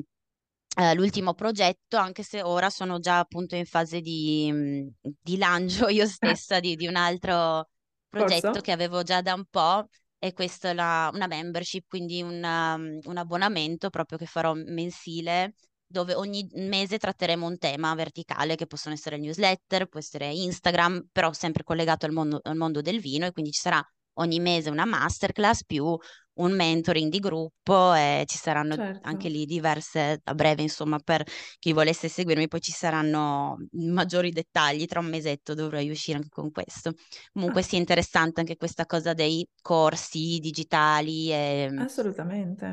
eh, 0.77 0.95
l'ultimo 0.95 1.35
progetto, 1.35 1.97
anche 1.97 2.23
se 2.23 2.43
ora 2.43 2.71
sono 2.71 2.99
già 2.99 3.21
appunto 3.21 3.55
in 3.57 3.67
fase 3.67 4.01
di, 4.01 4.53
di 5.01 5.37
lancio 5.37 5.89
io 5.89 6.07
stessa 6.09 6.61
di, 6.61 6.75
di 6.77 6.87
un 6.87 6.97
altro 6.97 7.69
progetto 8.09 8.47
Corso? 8.49 8.61
che 8.61 8.73
avevo 8.73 9.03
già 9.03 9.21
da 9.23 9.35
un 9.35 9.45
po' 9.49 9.87
e 10.25 10.33
questa 10.33 10.71
è 10.71 10.73
la- 10.75 11.11
una 11.13 11.27
membership, 11.27 11.85
quindi 11.87 12.23
un, 12.23 12.43
um, 12.43 12.99
un 13.05 13.17
abbonamento 13.19 13.91
proprio 13.91 14.17
che 14.17 14.25
farò 14.25 14.55
mensile, 14.55 15.55
dove 15.87 16.15
ogni 16.15 16.49
mese 16.55 16.97
tratteremo 16.99 17.47
un 17.47 17.59
tema 17.59 17.95
verticale 17.95 18.57
che 18.57 18.67
possono 18.67 18.95
essere 18.95 19.19
newsletter, 19.19 19.87
può 19.87 20.01
essere 20.01 20.33
Instagram, 20.33 21.09
però 21.13 21.33
sempre 21.35 21.63
collegato 21.63 22.07
al 22.07 22.13
mondo, 22.13 22.41
al 22.43 22.57
mondo 22.57 22.81
del 22.81 23.01
vino 23.01 23.27
e 23.27 23.33
quindi 23.33 23.53
ci 23.53 23.61
sarà 23.61 23.87
ogni 24.15 24.41
mese 24.41 24.71
una 24.71 24.85
masterclass 24.85 25.65
più 25.65 25.97
un 26.37 26.53
mentoring 26.53 27.11
di 27.11 27.19
gruppo 27.21 27.95
e 27.95 28.25
ci 28.27 28.37
saranno 28.39 28.77
anche 29.03 29.29
Certo. 29.29 29.29
lì 29.29 29.45
diverse, 29.47 30.21
a 30.25 30.35
breve 30.35 30.63
insomma 30.63 30.99
per 30.99 31.23
chi 31.59 31.73
volesse 31.73 32.09
seguirmi, 32.09 32.49
poi 32.49 32.61
ci 32.61 32.73
saranno 32.73 33.57
maggiori 33.73 34.31
dettagli, 34.31 34.87
tra 34.87 34.99
un 35.01 35.07
mesetto 35.07 35.55
dovrei 35.55 35.91
uscire 35.91 36.17
anche 36.17 36.31
con 36.31 36.51
questo. 36.51 36.93
Comunque 37.33 37.63
Ah, 37.63 37.75
è 37.77 37.79
interessante 37.79 38.41
anche 38.41 38.57
questa 38.57 38.87
cosa 38.87 39.13
dei 39.13 39.47
corsi 39.63 40.39
digitali 40.41 41.31
e, 41.33 41.69
mm, 41.71 41.83
assolutamente. 41.83 42.67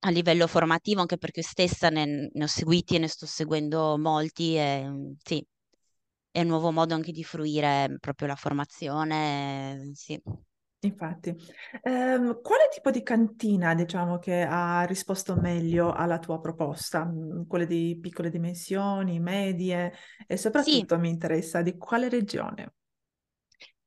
a 0.00 0.10
livello 0.10 0.46
formativo, 0.46 1.00
anche 1.00 1.18
perché 1.18 1.40
io 1.40 1.46
stessa 1.46 1.88
ne, 1.90 2.30
ne 2.32 2.44
ho 2.44 2.46
seguiti 2.46 2.94
e 2.96 2.98
ne 2.98 3.08
sto 3.08 3.26
seguendo 3.26 3.98
molti 3.98 4.56
e 4.56 4.88
mm, 4.88 5.12
sì, 5.22 5.44
è 6.36 6.40
un 6.42 6.48
nuovo 6.48 6.70
modo 6.70 6.94
anche 6.94 7.12
di 7.12 7.24
fruire 7.24 7.96
proprio 8.00 8.28
la 8.28 8.36
formazione, 8.36 9.90
sì. 9.94 10.20
Infatti, 10.80 11.34
Ehm, 11.82 12.40
quale 12.42 12.68
tipo 12.72 12.90
di 12.90 13.02
cantina, 13.02 13.74
diciamo, 13.74 14.18
che 14.18 14.42
ha 14.42 14.84
risposto 14.84 15.34
meglio 15.36 15.92
alla 15.92 16.18
tua 16.20 16.38
proposta? 16.40 17.04
Mm, 17.04 17.42
Quelle 17.48 17.66
di 17.66 17.98
piccole 18.00 18.30
dimensioni, 18.30 19.18
medie 19.18 19.92
e 20.26 20.36
Sì, 20.54 20.86
soprattutto 20.86 20.98
mi 20.98 21.08
interessa 21.08 21.62
di 21.62 21.76
quale 21.76 22.08
regione? 22.08 22.72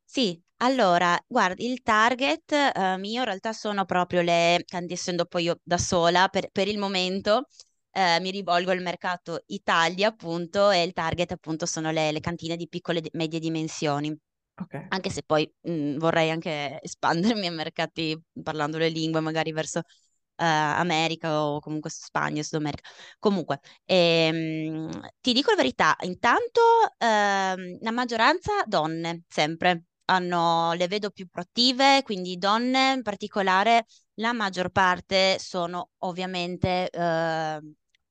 Sì, 0.03 0.41
allora, 0.58 1.18
guardi, 1.27 1.70
il 1.72 1.82
target 1.84 2.51
eh, 2.51 2.98
mio 2.98 3.20
in 3.20 3.25
realtà 3.25 3.53
sono 3.53 3.86
proprio 3.86 4.22
le, 4.22 4.63
essendo 4.94 5.25
poi 5.25 5.44
io 5.44 5.60
da 5.63 5.77
sola 5.77 6.27
per, 6.29 6.50
per 6.51 6.68
il 6.68 6.77
momento, 6.79 7.48
eh, 7.91 8.19
mi 8.22 8.31
rivolgo 8.31 8.72
al 8.72 8.81
mercato 8.81 9.43
Italia 9.48 10.10
appunto 10.10 10.69
e 10.72 10.84
il 10.84 10.93
target 10.93 11.31
appunto 11.31 11.65
sono 11.65 11.91
le, 11.91 12.12
le 12.12 12.19
cantine 12.19 12.55
di 12.58 12.67
piccole 12.67 13.00
e 13.00 13.10
medie 13.13 13.39
dimensioni. 13.39 14.15
Ok, 14.58 14.75
Anche 14.91 15.10
se 15.12 15.24
poi 15.24 15.51
mh, 15.62 15.98
vorrei 15.98 16.31
anche 16.31 16.79
espandermi 16.81 17.48
a 17.48 17.51
mercati 17.51 18.19
parlando 18.43 18.77
le 18.77 18.89
lingue, 18.89 19.19
magari 19.19 19.51
verso 19.51 19.79
eh, 19.79 20.46
America 20.46 21.43
o 21.43 21.60
comunque 21.60 21.89
Spagna, 21.91 22.41
Sud 22.43 22.60
America. 22.60 22.89
Comunque, 23.19 23.60
ehm, 23.86 24.89
ti 25.22 25.34
dico 25.34 25.51
la 25.51 25.58
verità, 25.58 25.96
intanto 26.01 26.62
ehm, 26.98 27.77
la 27.81 27.91
maggioranza 27.91 28.63
donne, 28.65 29.24
sempre. 29.27 29.84
Hanno, 30.10 30.74
le 30.74 30.88
vedo 30.88 31.12
più 31.12 31.28
proattive, 31.28 32.01
quindi 32.04 32.38
donne 32.38 32.94
in 32.94 33.04
particolare, 33.04 33.86
la 34.16 34.34
maggior 34.34 34.70
parte 34.72 35.38
sono 35.39 35.92
ovviamente 36.00 36.89
eh, 36.89 37.60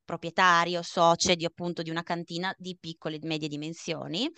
proprietari 0.04 0.76
o 0.76 0.82
socie 0.82 1.34
di 1.36 1.44
appunto 1.44 1.82
di 1.82 1.90
una 1.90 2.02
cantina 2.04 2.54
di 2.56 2.76
piccole 2.78 3.16
e 3.16 3.20
medie 3.26 3.48
dimensioni 3.48 4.30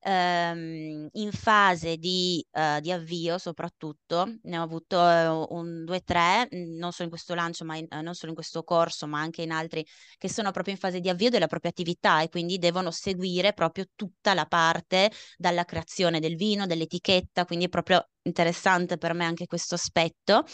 ehm, 0.00 1.08
in 1.12 1.30
fase 1.32 1.96
di, 1.96 2.44
eh, 2.52 2.80
di 2.80 2.90
avvio 2.92 3.38
soprattutto, 3.38 4.38
ne 4.42 4.58
ho 4.58 4.62
avuto 4.62 4.96
eh, 5.08 5.26
un, 5.54 5.84
due, 5.84 6.00
tre, 6.02 6.48
mh, 6.50 6.76
non 6.76 6.92
solo 6.92 7.04
in 7.04 7.10
questo 7.10 7.34
lancio, 7.34 7.64
ma 7.64 7.76
in- 7.76 7.86
eh, 7.90 8.00
non 8.02 8.14
solo 8.14 8.30
in 8.30 8.34
questo 8.36 8.62
corso, 8.64 9.06
ma 9.06 9.20
anche 9.20 9.42
in 9.42 9.50
altri 9.50 9.84
che 10.16 10.28
sono 10.28 10.50
proprio 10.50 10.74
in 10.74 10.80
fase 10.80 11.00
di 11.00 11.08
avvio 11.08 11.30
della 11.30 11.46
propria 11.46 11.70
attività 11.70 12.20
e 12.22 12.28
quindi 12.28 12.58
devono 12.58 12.90
seguire 12.90 13.52
proprio 13.52 13.86
tutta 13.94 14.34
la 14.34 14.46
parte 14.46 15.10
dalla 15.36 15.64
creazione 15.64 16.20
del 16.20 16.36
vino, 16.36 16.66
dell'etichetta, 16.66 17.44
quindi 17.44 17.66
è 17.66 17.68
proprio 17.68 18.08
interessante 18.22 18.98
per 18.98 19.14
me 19.14 19.24
anche 19.24 19.46
questo 19.46 19.74
aspetto. 19.74 20.44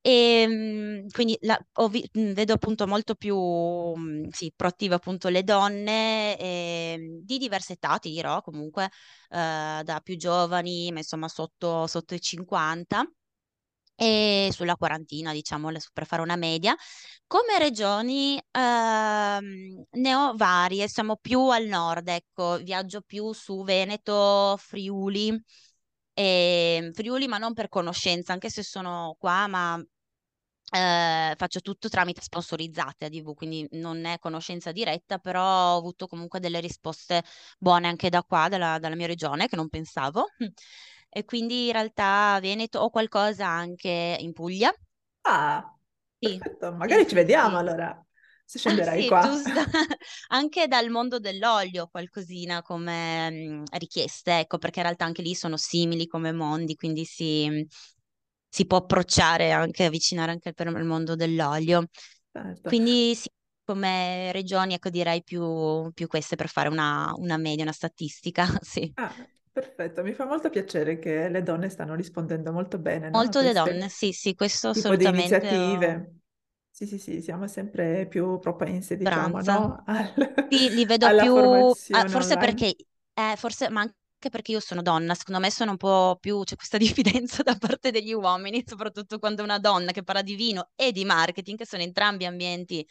E 0.00 0.46
mh, 0.46 1.08
quindi 1.10 1.36
la- 1.42 1.58
vi- 1.90 2.08
vedo 2.12 2.54
appunto 2.54 2.86
molto 2.86 3.14
più 3.14 3.36
sì, 4.30 4.52
proattive 4.54 4.94
appunto 4.94 5.28
le 5.28 5.42
donne 5.44 6.36
ehm, 6.38 7.20
di 7.24 7.38
diverse 7.38 7.74
età, 7.74 7.98
ti 7.98 8.10
dirò 8.10 8.40
comunque, 8.42 8.84
eh, 9.30 9.80
da 9.84 10.00
più 10.02 10.16
giovani, 10.16 10.90
ma 10.92 10.98
insomma 10.98 11.28
sotto, 11.28 11.86
sotto 11.86 12.14
i 12.14 12.20
50 12.20 13.04
e 13.96 14.50
sulla 14.52 14.76
quarantina, 14.76 15.32
diciamo, 15.32 15.70
per 15.92 16.06
fare 16.06 16.22
una 16.22 16.36
media. 16.36 16.74
Come 17.26 17.58
regioni 17.58 18.40
ehm, 18.52 19.84
ne 19.90 20.14
ho 20.14 20.34
varie, 20.36 20.88
siamo 20.88 21.16
più 21.16 21.40
al 21.48 21.66
nord, 21.66 22.08
ecco, 22.08 22.58
viaggio 22.58 23.00
più 23.02 23.32
su 23.32 23.62
Veneto, 23.64 24.56
Friuli. 24.58 25.30
E 26.20 26.90
Friuli, 26.94 27.28
ma 27.28 27.38
non 27.38 27.54
per 27.54 27.68
conoscenza, 27.68 28.32
anche 28.32 28.50
se 28.50 28.62
sono 28.64 29.14
qua, 29.20 29.46
ma 29.46 29.80
eh, 30.70 31.34
faccio 31.36 31.60
tutto 31.60 31.88
tramite 31.88 32.20
sponsorizzate 32.22 33.04
a 33.06 33.08
DV, 33.08 33.34
quindi 33.34 33.66
non 33.72 34.04
è 34.04 34.18
conoscenza 34.18 34.72
diretta, 34.72 35.18
però 35.18 35.74
ho 35.74 35.78
avuto 35.78 36.06
comunque 36.08 36.40
delle 36.40 36.60
risposte 36.60 37.22
buone 37.58 37.86
anche 37.88 38.08
da 38.10 38.22
qua, 38.24 38.48
dalla, 38.48 38.78
dalla 38.78 38.96
mia 38.96 39.06
regione, 39.06 39.46
che 39.48 39.56
non 39.56 39.68
pensavo. 39.68 40.26
E 41.10 41.24
quindi 41.24 41.66
in 41.66 41.72
realtà 41.72 42.38
Veneto 42.40 42.80
o 42.80 42.90
qualcosa 42.90 43.46
anche 43.46 44.16
in 44.20 44.32
Puglia. 44.34 44.70
Ah, 45.22 45.76
Sì, 46.20 46.40
perfetto, 46.40 46.72
sì, 46.86 46.96
magari 46.96 47.06
ci 47.08 47.14
vediamo 47.14 47.58
sì. 47.58 47.58
allora, 47.58 48.04
se 48.48 48.58
Ah, 48.64 48.80
scenderai 48.80 49.04
sì, 49.04 49.04
qua. 49.04 49.20
giusto. 49.20 49.60
Anche 50.28 50.66
dal 50.68 50.88
mondo 50.90 51.18
dell'olio 51.18 51.88
qualcosina 51.88 52.62
come 52.62 53.30
mm, 53.30 53.64
richieste, 53.78 54.38
ecco, 54.40 54.58
perché 54.58 54.78
in 54.80 54.84
realtà 54.86 55.04
anche 55.04 55.22
lì 55.22 55.34
sono 55.34 55.56
simili 55.56 56.06
come 56.06 56.32
mondi, 56.32 56.74
quindi 56.74 57.04
si, 57.04 57.66
si 58.48 58.66
può 58.66 58.78
approcciare 58.78 59.52
anche, 59.52 59.84
avvicinare 59.84 60.32
anche 60.32 60.52
per 60.54 60.66
il 60.68 60.84
mondo 60.84 61.14
dell'olio. 61.14 61.84
Certo. 62.32 62.68
Quindi 62.68 63.14
sì. 63.14 63.28
come 63.64 64.32
regioni, 64.32 64.74
ecco 64.74 64.88
direi 64.90 65.22
più, 65.22 65.90
più 65.92 66.06
queste 66.06 66.36
per 66.36 66.48
fare 66.48 66.68
una, 66.68 67.12
una 67.16 67.36
media, 67.36 67.62
una 67.64 67.72
statistica, 67.72 68.46
sì. 68.62 68.92
Ah, 68.96 69.14
perfetto, 69.52 70.02
mi 70.02 70.12
fa 70.12 70.24
molto 70.26 70.50
piacere 70.50 70.98
che 70.98 71.28
le 71.30 71.42
donne 71.42 71.68
stanno 71.70 71.94
rispondendo 71.94 72.52
molto 72.52 72.78
bene, 72.78 73.08
no? 73.10 73.22
Molto 73.22 73.40
le 73.42 73.52
queste 73.52 73.52
donne, 73.52 73.88
sì, 73.90 74.12
sì, 74.12 74.34
questo 74.34 74.68
tipo 74.70 74.96
di 74.96 75.04
assolutamente 75.04 75.52
ho 75.54 75.82
iniziative. 75.84 76.17
Sì, 76.78 76.86
sì, 76.86 76.98
sì, 76.98 77.20
siamo 77.20 77.48
sempre 77.48 78.06
più 78.06 78.38
propense, 78.38 78.96
diciamo, 78.96 79.40
speranza. 79.40 79.42
no? 79.42 79.82
Al- 79.86 80.14
Sì, 80.48 80.70
li 80.70 80.84
vedo 80.86 81.10
alla 81.10 81.26
più, 81.26 81.34
ah, 81.90 82.04
formazione 82.04 82.08
forse 82.08 82.36
online. 82.36 82.36
perché, 82.36 82.74
eh, 83.14 83.34
forse, 83.36 83.70
ma 83.70 83.82
anche 83.82 84.30
perché 84.30 84.52
io 84.52 84.60
sono 84.60 84.82
donna, 84.82 85.14
secondo 85.14 85.40
me 85.40 85.50
sono 85.50 85.72
un 85.72 85.76
po' 85.78 86.16
più, 86.20 86.42
c'è 86.44 86.56
questa 86.56 86.78
diffidenza 87.26 87.42
da 87.42 87.56
parte 87.56 87.90
degli 87.90 88.12
uomini, 88.14 88.62
soprattutto 88.66 89.18
quando 89.18 89.42
una 89.42 89.58
donna 89.58 89.92
che 89.92 90.02
parla 90.04 90.22
di 90.22 90.36
vino 90.36 90.70
e 90.76 90.92
di 90.92 91.04
marketing, 91.04 91.58
che 91.58 91.66
sono 91.66 91.82
entrambi 91.82 92.26
ambienti 92.26 92.86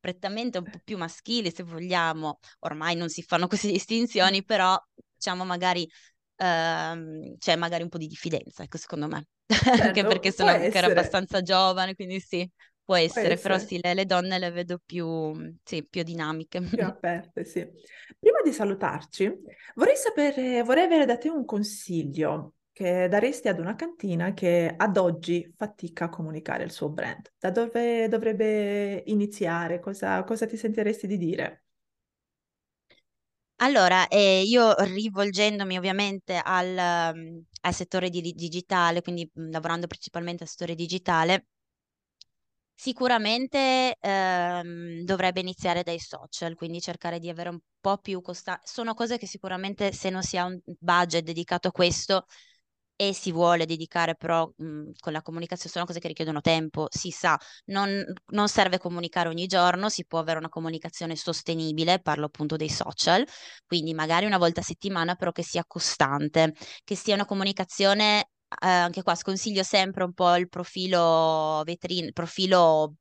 prettamente 0.00 0.58
un 0.58 0.68
po' 0.68 0.80
più 0.84 0.98
maschili, 0.98 1.50
se 1.52 1.62
vogliamo, 1.64 2.38
ormai 2.60 2.96
non 2.96 3.08
si 3.10 3.22
fanno 3.22 3.46
queste 3.48 3.70
distinzioni, 3.72 4.44
però 4.44 4.78
diciamo 5.16 5.44
magari 5.44 5.88
ehm, 6.36 7.36
c'è 7.38 7.56
magari 7.56 7.82
un 7.84 7.88
po' 7.88 7.98
di 7.98 8.06
diffidenza, 8.06 8.62
ecco, 8.62 8.78
secondo 8.78 9.08
me, 9.08 9.26
anche 9.82 10.04
perché 10.06 10.30
Certo, 10.30 10.34
può 10.34 10.46
sono 10.46 10.50
ancora 10.50 10.86
essere, 10.88 10.88
abbastanza 10.88 11.42
giovane, 11.42 11.94
quindi 11.94 12.20
sì, 12.20 12.48
può 12.88 12.96
può 13.04 13.18
essere, 13.18 13.38
però 13.38 13.58
essere. 13.58 13.58
sì, 13.58 13.78
le, 13.82 13.92
le 13.94 14.06
donne 14.06 14.38
le 14.38 14.50
vedo 14.50 14.78
più, 14.84 15.56
sì, 15.62 15.84
più 15.84 16.02
dinamiche. 16.02 16.60
Più 16.72 16.84
aperte, 16.86 17.44
sì. 17.44 17.66
Prima 18.18 18.40
di 18.44 18.52
salutarci, 18.52 19.32
vorrei 19.74 19.96
sapere, 19.96 20.62
vorrei 20.62 20.84
avere 20.84 21.06
da 21.06 21.16
te 21.18 21.28
un 21.28 21.44
consiglio 21.44 22.54
che 22.72 23.08
daresti 23.08 23.48
ad 23.48 23.58
una 23.58 23.74
cantina 23.74 24.32
che 24.32 24.72
ad 24.76 24.96
oggi 24.96 25.52
fatica 25.56 26.04
a 26.04 26.08
comunicare 26.08 26.62
il 26.64 26.70
suo 26.70 26.88
brand. 26.90 27.32
Da 27.38 27.50
dove 27.50 28.06
dovrebbe 28.08 29.02
iniziare? 29.06 29.80
Cosa, 29.80 30.22
cosa 30.24 30.46
ti 30.46 30.56
sentiresti 30.56 31.06
di 31.08 31.16
dire? 31.16 31.64
Allora, 33.60 34.06
eh, 34.08 34.42
io 34.42 34.72
rivolgendomi 34.84 35.76
ovviamente 35.76 36.40
al, 36.42 37.12
mm, 37.16 37.38
al 37.62 37.74
settore 37.74 38.08
di- 38.08 38.32
digitale, 38.32 39.02
quindi 39.02 39.28
mm, 39.38 39.50
lavorando 39.50 39.86
principalmente 39.88 40.44
al 40.44 40.48
settore 40.48 40.74
digitale, 40.76 41.46
Sicuramente 42.80 43.96
ehm, 44.00 45.02
dovrebbe 45.02 45.40
iniziare 45.40 45.82
dai 45.82 45.98
social, 45.98 46.54
quindi 46.54 46.80
cercare 46.80 47.18
di 47.18 47.28
avere 47.28 47.48
un 47.48 47.58
po' 47.80 47.98
più 47.98 48.20
costanza. 48.22 48.60
Sono 48.64 48.94
cose 48.94 49.18
che 49.18 49.26
sicuramente 49.26 49.92
se 49.92 50.10
non 50.10 50.22
si 50.22 50.36
ha 50.36 50.44
un 50.44 50.60
budget 50.78 51.24
dedicato 51.24 51.68
a 51.68 51.72
questo 51.72 52.26
e 52.96 53.12
si 53.14 53.32
vuole 53.32 53.66
dedicare 53.66 54.14
però 54.16 54.48
mh, 54.56 54.90
con 55.00 55.12
la 55.12 55.22
comunicazione, 55.22 55.70
sono 55.72 55.84
cose 55.86 56.00
che 56.00 56.08
richiedono 56.08 56.40
tempo, 56.40 56.86
si 56.90 57.10
sa, 57.10 57.36
non, 57.66 58.04
non 58.32 58.48
serve 58.48 58.78
comunicare 58.78 59.28
ogni 59.28 59.46
giorno, 59.46 59.88
si 59.88 60.04
può 60.06 60.20
avere 60.20 60.38
una 60.38 60.48
comunicazione 60.48 61.16
sostenibile, 61.16 62.00
parlo 62.00 62.26
appunto 62.26 62.56
dei 62.56 62.68
social, 62.70 63.26
quindi 63.66 63.94
magari 63.94 64.26
una 64.26 64.38
volta 64.38 64.60
a 64.60 64.64
settimana 64.64 65.14
però 65.16 65.32
che 65.32 65.42
sia 65.42 65.64
costante, 65.66 66.54
che 66.84 66.94
sia 66.96 67.14
una 67.14 67.24
comunicazione 67.26 68.30
eh, 68.62 68.66
anche 68.68 69.02
qua 69.02 69.14
sconsiglio 69.14 69.62
sempre 69.62 70.04
un 70.04 70.12
po' 70.12 70.34
il 70.36 70.48
profilo 70.48 71.62
vetrina, 71.64 72.06
il 72.06 72.12
profilo 72.12 72.94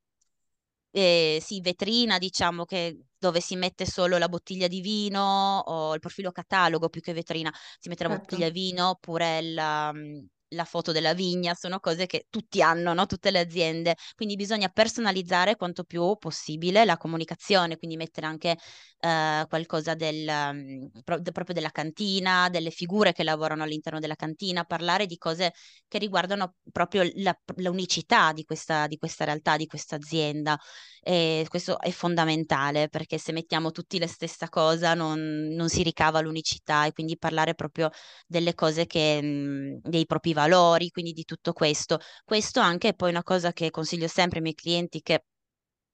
eh, 0.92 1.40
sì, 1.42 1.62
vetrina, 1.62 2.18
diciamo 2.18 2.66
che 2.66 3.00
dove 3.18 3.42
si 3.42 3.56
mette 3.56 3.86
solo 3.86 4.18
la 4.18 4.30
bottiglia 4.30 4.68
di 4.68 4.82
vino 4.82 5.60
o 5.60 5.94
il 5.94 6.00
profilo 6.00 6.32
catalogo 6.32 6.90
più 6.90 7.02
che 7.02 7.14
vetrina, 7.14 7.54
si 7.80 7.90
mette 7.90 8.04
la 8.04 8.10
bottiglia 8.10 8.50
Certo, 8.50 8.52
di 8.52 8.60
vino 8.60 8.90
oppure 8.90 9.42
la, 9.42 9.92
mm, 9.94 10.20
la 10.50 10.64
foto 10.66 10.92
della 10.92 11.14
vigna, 11.14 11.54
sono 11.56 11.80
cose 11.80 12.06
che 12.06 12.26
tutti 12.30 12.62
hanno, 12.62 12.94
no? 12.94 13.06
Tutte 13.06 13.32
le 13.32 13.40
aziende. 13.40 13.96
Quindi 14.16 14.36
bisogna 14.36 14.70
personalizzare 14.70 15.56
quanto 15.56 15.84
più 15.84 16.16
possibile 16.18 16.86
la 16.86 16.98
comunicazione, 16.98 17.78
quindi 17.78 17.98
mettere 17.98 18.28
anche 18.28 18.58
eh, 19.00 19.46
qualcosa 19.48 19.94
del, 19.96 20.30
mm, 20.54 20.86
pro- 21.04 21.20
de- 21.20 21.32
proprio 21.32 21.56
della 21.56 21.70
cantina, 21.72 22.50
delle 22.50 22.70
figure 22.72 23.14
che 23.14 23.24
lavorano 23.24 23.64
all'interno 23.64 24.00
della 24.00 24.16
cantina, 24.16 24.64
parlare 24.64 25.06
di 25.06 25.18
cose 25.18 25.54
che 25.88 25.98
riguardano 25.98 26.56
proprio 26.72 27.10
la, 27.16 27.38
l'unicità 27.58 28.34
di 28.34 28.44
questa, 28.44 28.88
di 28.88 28.98
questa 28.98 29.26
realtà, 29.26 29.58
di 29.58 29.66
questa 29.68 29.96
azienda. 29.96 30.58
E 31.02 31.46
questo 31.50 31.80
è 31.80 31.90
fondamentale 31.92 32.90
perché 32.90 33.18
se 33.18 33.32
mettiamo 33.32 33.72
tutti 33.72 33.98
la 34.00 34.08
stessa 34.08 34.50
cosa 34.50 34.94
non, 34.94 35.48
non 35.52 35.70
si 35.70 35.82
ricava 35.84 36.20
l'unicità 36.22 36.86
e 36.86 36.92
quindi 36.92 37.18
parlare 37.18 37.54
proprio 37.56 37.90
delle 38.26 38.54
cose 38.54 38.86
che, 38.86 39.22
mh, 39.22 39.80
dei 39.90 40.06
propri 40.06 40.34
valori, 40.34 40.90
quindi 40.90 41.14
di 41.14 41.24
tutto 41.24 41.54
questo. 41.54 42.00
Questo 42.26 42.60
anche 42.60 42.90
è 42.90 42.94
poi 42.96 43.10
una 43.12 43.24
cosa 43.24 43.54
che 43.54 43.70
consiglio 43.72 44.08
sempre 44.08 44.38
ai 44.38 44.44
miei 44.44 44.56
clienti 44.56 45.02
che 45.02 45.24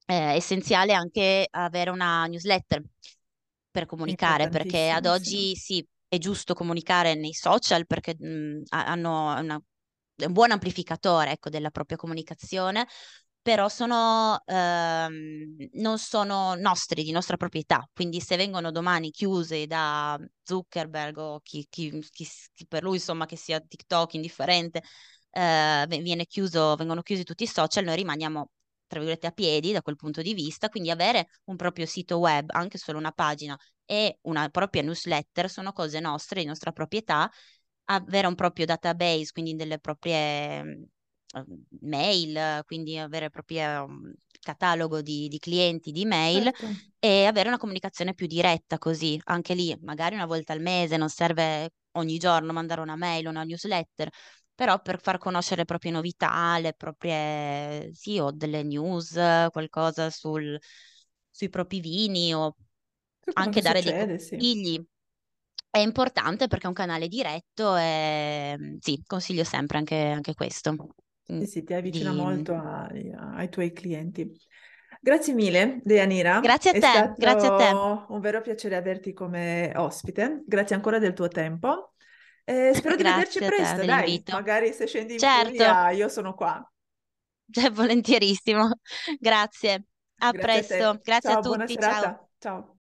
è 0.06 0.14
essenziale 0.36 0.94
anche 0.94 1.48
avere 1.50 1.90
una 1.90 2.26
newsletter 2.28 2.84
per 3.72 3.86
comunicare, 3.86 4.50
perché 4.50 4.90
ad 4.90 5.06
oggi 5.06 5.56
sì, 5.56 5.86
è 6.08 6.18
giusto 6.18 6.54
comunicare 6.54 7.16
nei 7.16 7.34
social 7.34 7.86
perché 7.88 8.16
mh, 8.18 8.64
ha- 8.70 8.86
hanno 8.88 9.36
una- 9.40 9.62
un 10.26 10.32
buon 10.34 10.52
amplificatore, 10.52 11.32
ecco, 11.32 11.50
della 11.50 11.72
propria 11.72 11.98
comunicazione, 11.98 12.88
però 13.42 13.68
sono, 13.68 14.42
ehm, 14.46 15.56
non 15.74 15.98
sono 16.00 16.56
nostri, 16.56 17.04
di 17.04 17.12
nostra 17.12 17.36
proprietà. 17.38 17.88
Quindi 17.94 18.22
se 18.22 18.38
vengono 18.38 18.72
domani 18.72 19.12
chiuse 19.12 19.66
da 19.68 20.18
Zuckerberg 20.44 21.18
o 21.18 21.40
chi, 21.42 21.66
chi- 21.70 22.00
chi- 22.12 22.28
chi 22.54 22.66
per 22.68 22.84
lui, 22.84 22.96
insomma, 22.96 23.26
che 23.26 23.36
sia 23.36 23.60
TikTok, 23.60 24.14
indifferente, 24.14 24.82
eh, 25.32 25.86
viene 25.88 26.26
chiuso, 26.26 26.76
vengono 26.76 27.02
chiusi 27.02 27.24
tutti 27.24 27.44
i 27.44 27.48
social, 27.48 27.84
noi 27.84 27.96
rimaniamo 27.98 28.50
tra 28.88 29.00
virgolette 29.00 29.28
a 29.28 29.32
piedi 29.32 29.72
da 29.72 29.82
quel 29.82 29.96
punto 29.96 30.22
di 30.22 30.34
vista, 30.34 30.70
quindi 30.70 30.92
avere 30.92 31.28
un 31.46 31.56
proprio 31.56 31.86
sito 31.86 32.18
web, 32.20 32.50
anche 32.52 32.78
solo 32.78 32.98
una 32.98 33.12
pagina 33.12 33.58
e 33.86 34.20
una 34.24 34.50
propria 34.50 34.82
newsletter 34.82 35.50
sono 35.50 35.72
cose 35.74 36.00
nostre, 36.00 36.42
di 36.42 36.48
nostra 36.48 36.72
proprietà, 36.72 37.30
avere 37.86 38.28
un 38.28 38.36
proprio 38.36 38.66
database, 38.66 39.32
quindi 39.32 39.56
delle 39.56 39.80
proprie 39.80 40.64
mm, 40.64 40.84
eh, 41.36 41.46
mail, 41.82 42.62
quindi 42.66 42.98
avere 42.98 43.26
il 43.26 43.32
proprio 43.32 43.88
mm, 43.88 44.12
catalogo 44.40 45.02
di, 45.02 45.28
di 45.28 45.40
clienti 45.40 45.92
di 45.92 46.06
mail 46.06 46.44
Certo, 46.44 46.68
e 47.00 47.26
avere 47.26 47.50
una 47.50 47.58
comunicazione 47.58 48.14
più 48.14 48.28
diretta 48.28 48.78
così, 48.78 49.20
anche 49.26 49.54
lì, 49.54 49.76
magari 49.82 50.16
una 50.16 50.26
volta 50.26 50.54
al 50.54 50.62
mese, 50.62 50.98
non 50.98 51.10
serve 51.10 51.72
ogni 51.94 52.18
giorno 52.18 52.54
mandare 52.54 52.82
una 52.82 52.96
mail 52.96 53.28
o 53.28 53.30
una 53.30 53.44
newsletter, 53.44 54.10
però 54.56 54.82
per 54.82 55.00
far 55.02 55.18
conoscere 55.18 55.62
le 55.62 55.66
proprie 55.66 55.92
novità, 55.92 56.58
le 56.60 56.74
proprie, 56.74 57.92
sì, 57.94 58.20
o 58.20 58.32
delle 58.32 58.64
news, 58.64 59.14
qualcosa 59.52 60.10
sul, 60.10 60.58
sui 61.30 61.50
propri 61.50 61.80
vini 61.80 62.34
o 62.34 62.56
anche 63.34 63.62
dare 63.62 63.82
dei 63.82 63.94
succede, 63.94 64.20
sì. 64.20 64.36
consigli. 64.36 64.84
È 65.70 65.80
importante 65.80 66.48
perché 66.48 66.66
è 66.66 66.68
un 66.68 66.74
canale 66.76 67.08
diretto 67.08 67.76
e 67.76 68.78
sì, 68.80 69.02
consiglio 69.08 69.44
sempre 69.44 69.80
anche, 69.80 69.96
anche 69.96 70.34
questo. 70.36 70.76
Mm, 71.32 71.40
Sì, 71.40 71.48
sì, 71.48 71.64
ti 71.64 71.74
avvicina 71.74 72.12
Di... 72.12 72.16
molto 72.16 72.54
ai, 72.56 73.12
ai 73.12 73.50
tuoi 73.50 73.72
clienti. 73.74 74.32
Grazie 75.02 75.34
mille, 75.34 75.82
Deanira. 75.84 76.40
Grazie 76.42 76.72
a 76.72 76.74
te, 76.76 77.14
grazie 77.18 77.48
a 77.48 77.52
te. 77.52 77.72
un 78.08 78.20
vero 78.22 78.42
piacere 78.42 78.76
averti 78.76 79.14
come 79.14 79.72
ospite. 79.76 80.44
Grazie 80.46 80.76
ancora 80.76 81.00
del 81.00 81.14
tuo 81.14 81.28
tempo. 81.28 81.93
E 82.46 82.72
spero 82.76 82.96
di 82.96 83.04
vederci 83.04 83.38
a 83.38 83.42
te 83.42 83.48
presto, 83.48 83.86
dai. 83.86 84.24
Magari 84.32 84.74
se 84.74 84.88
scendi 84.88 85.14
in 85.14 85.20
Certo, 85.20 85.50
Puglia, 85.50 85.90
io 85.92 86.10
sono 86.10 86.34
qua. 86.34 86.72
cioè, 87.52 87.72
volentierissimo. 87.72 88.70
Grazie. 89.20 89.86
A 90.20 90.32
Grazie 90.32 90.40
a 90.40 90.42
presto. 90.42 90.92
te. 90.98 91.02
Grazie 91.04 91.30
a 91.30 91.34
Ciao, 91.34 91.42
buona 91.42 91.66
tutti. 91.66 91.80
Ciao. 91.82 92.30
Ciao. 92.40 92.78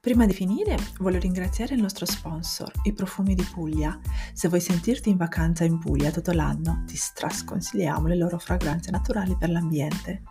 Prima 0.00 0.24
di 0.24 0.32
finire, 0.32 0.76
voglio 1.00 1.18
ringraziare 1.18 1.74
il 1.74 1.82
nostro 1.82 2.06
sponsor, 2.06 2.70
i 2.84 2.94
Profumi 2.94 3.34
di 3.34 3.42
Puglia. 3.42 3.98
Se 4.32 4.48
vuoi 4.48 4.60
sentirti 4.60 5.10
in 5.10 5.16
vacanza 5.16 5.64
in 5.64 5.78
Puglia 5.78 6.10
tutto 6.10 6.32
l'anno, 6.32 6.84
ti 6.86 6.96
strasconsigliamo 6.96 8.06
le 8.06 8.16
loro 8.16 8.38
fragranze 8.38 8.90
naturali 8.90 9.36
per 9.36 9.50
l'ambiente. 9.50 10.22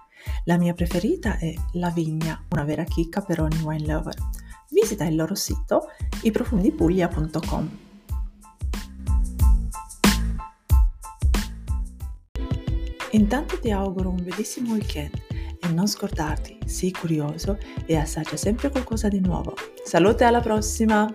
La 0.45 0.57
mia 0.57 0.73
preferita 0.73 1.37
è 1.37 1.53
La 1.73 1.89
Vigna, 1.89 2.41
una 2.49 2.63
vera 2.63 2.83
chicca 2.83 3.21
per 3.21 3.41
ogni 3.41 3.61
wine 3.61 3.85
lover. 3.85 4.15
Visita 4.69 5.05
il 5.05 5.15
loro 5.15 5.35
sito 5.35 5.87
iprofumidipuglia.com. 6.21 7.77
Intanto 13.11 13.59
ti 13.59 13.71
auguro 13.71 14.09
un 14.09 14.23
bellissimo 14.23 14.73
weekend 14.73 15.21
e 15.59 15.67
non 15.69 15.87
scordarti, 15.87 16.59
sii 16.65 16.91
curioso 16.91 17.57
e 17.85 17.95
assaggia 17.95 18.37
sempre 18.37 18.69
qualcosa 18.69 19.07
di 19.07 19.19
nuovo. 19.19 19.55
Salute 19.83 20.23
alla 20.23 20.41
prossima! 20.41 21.11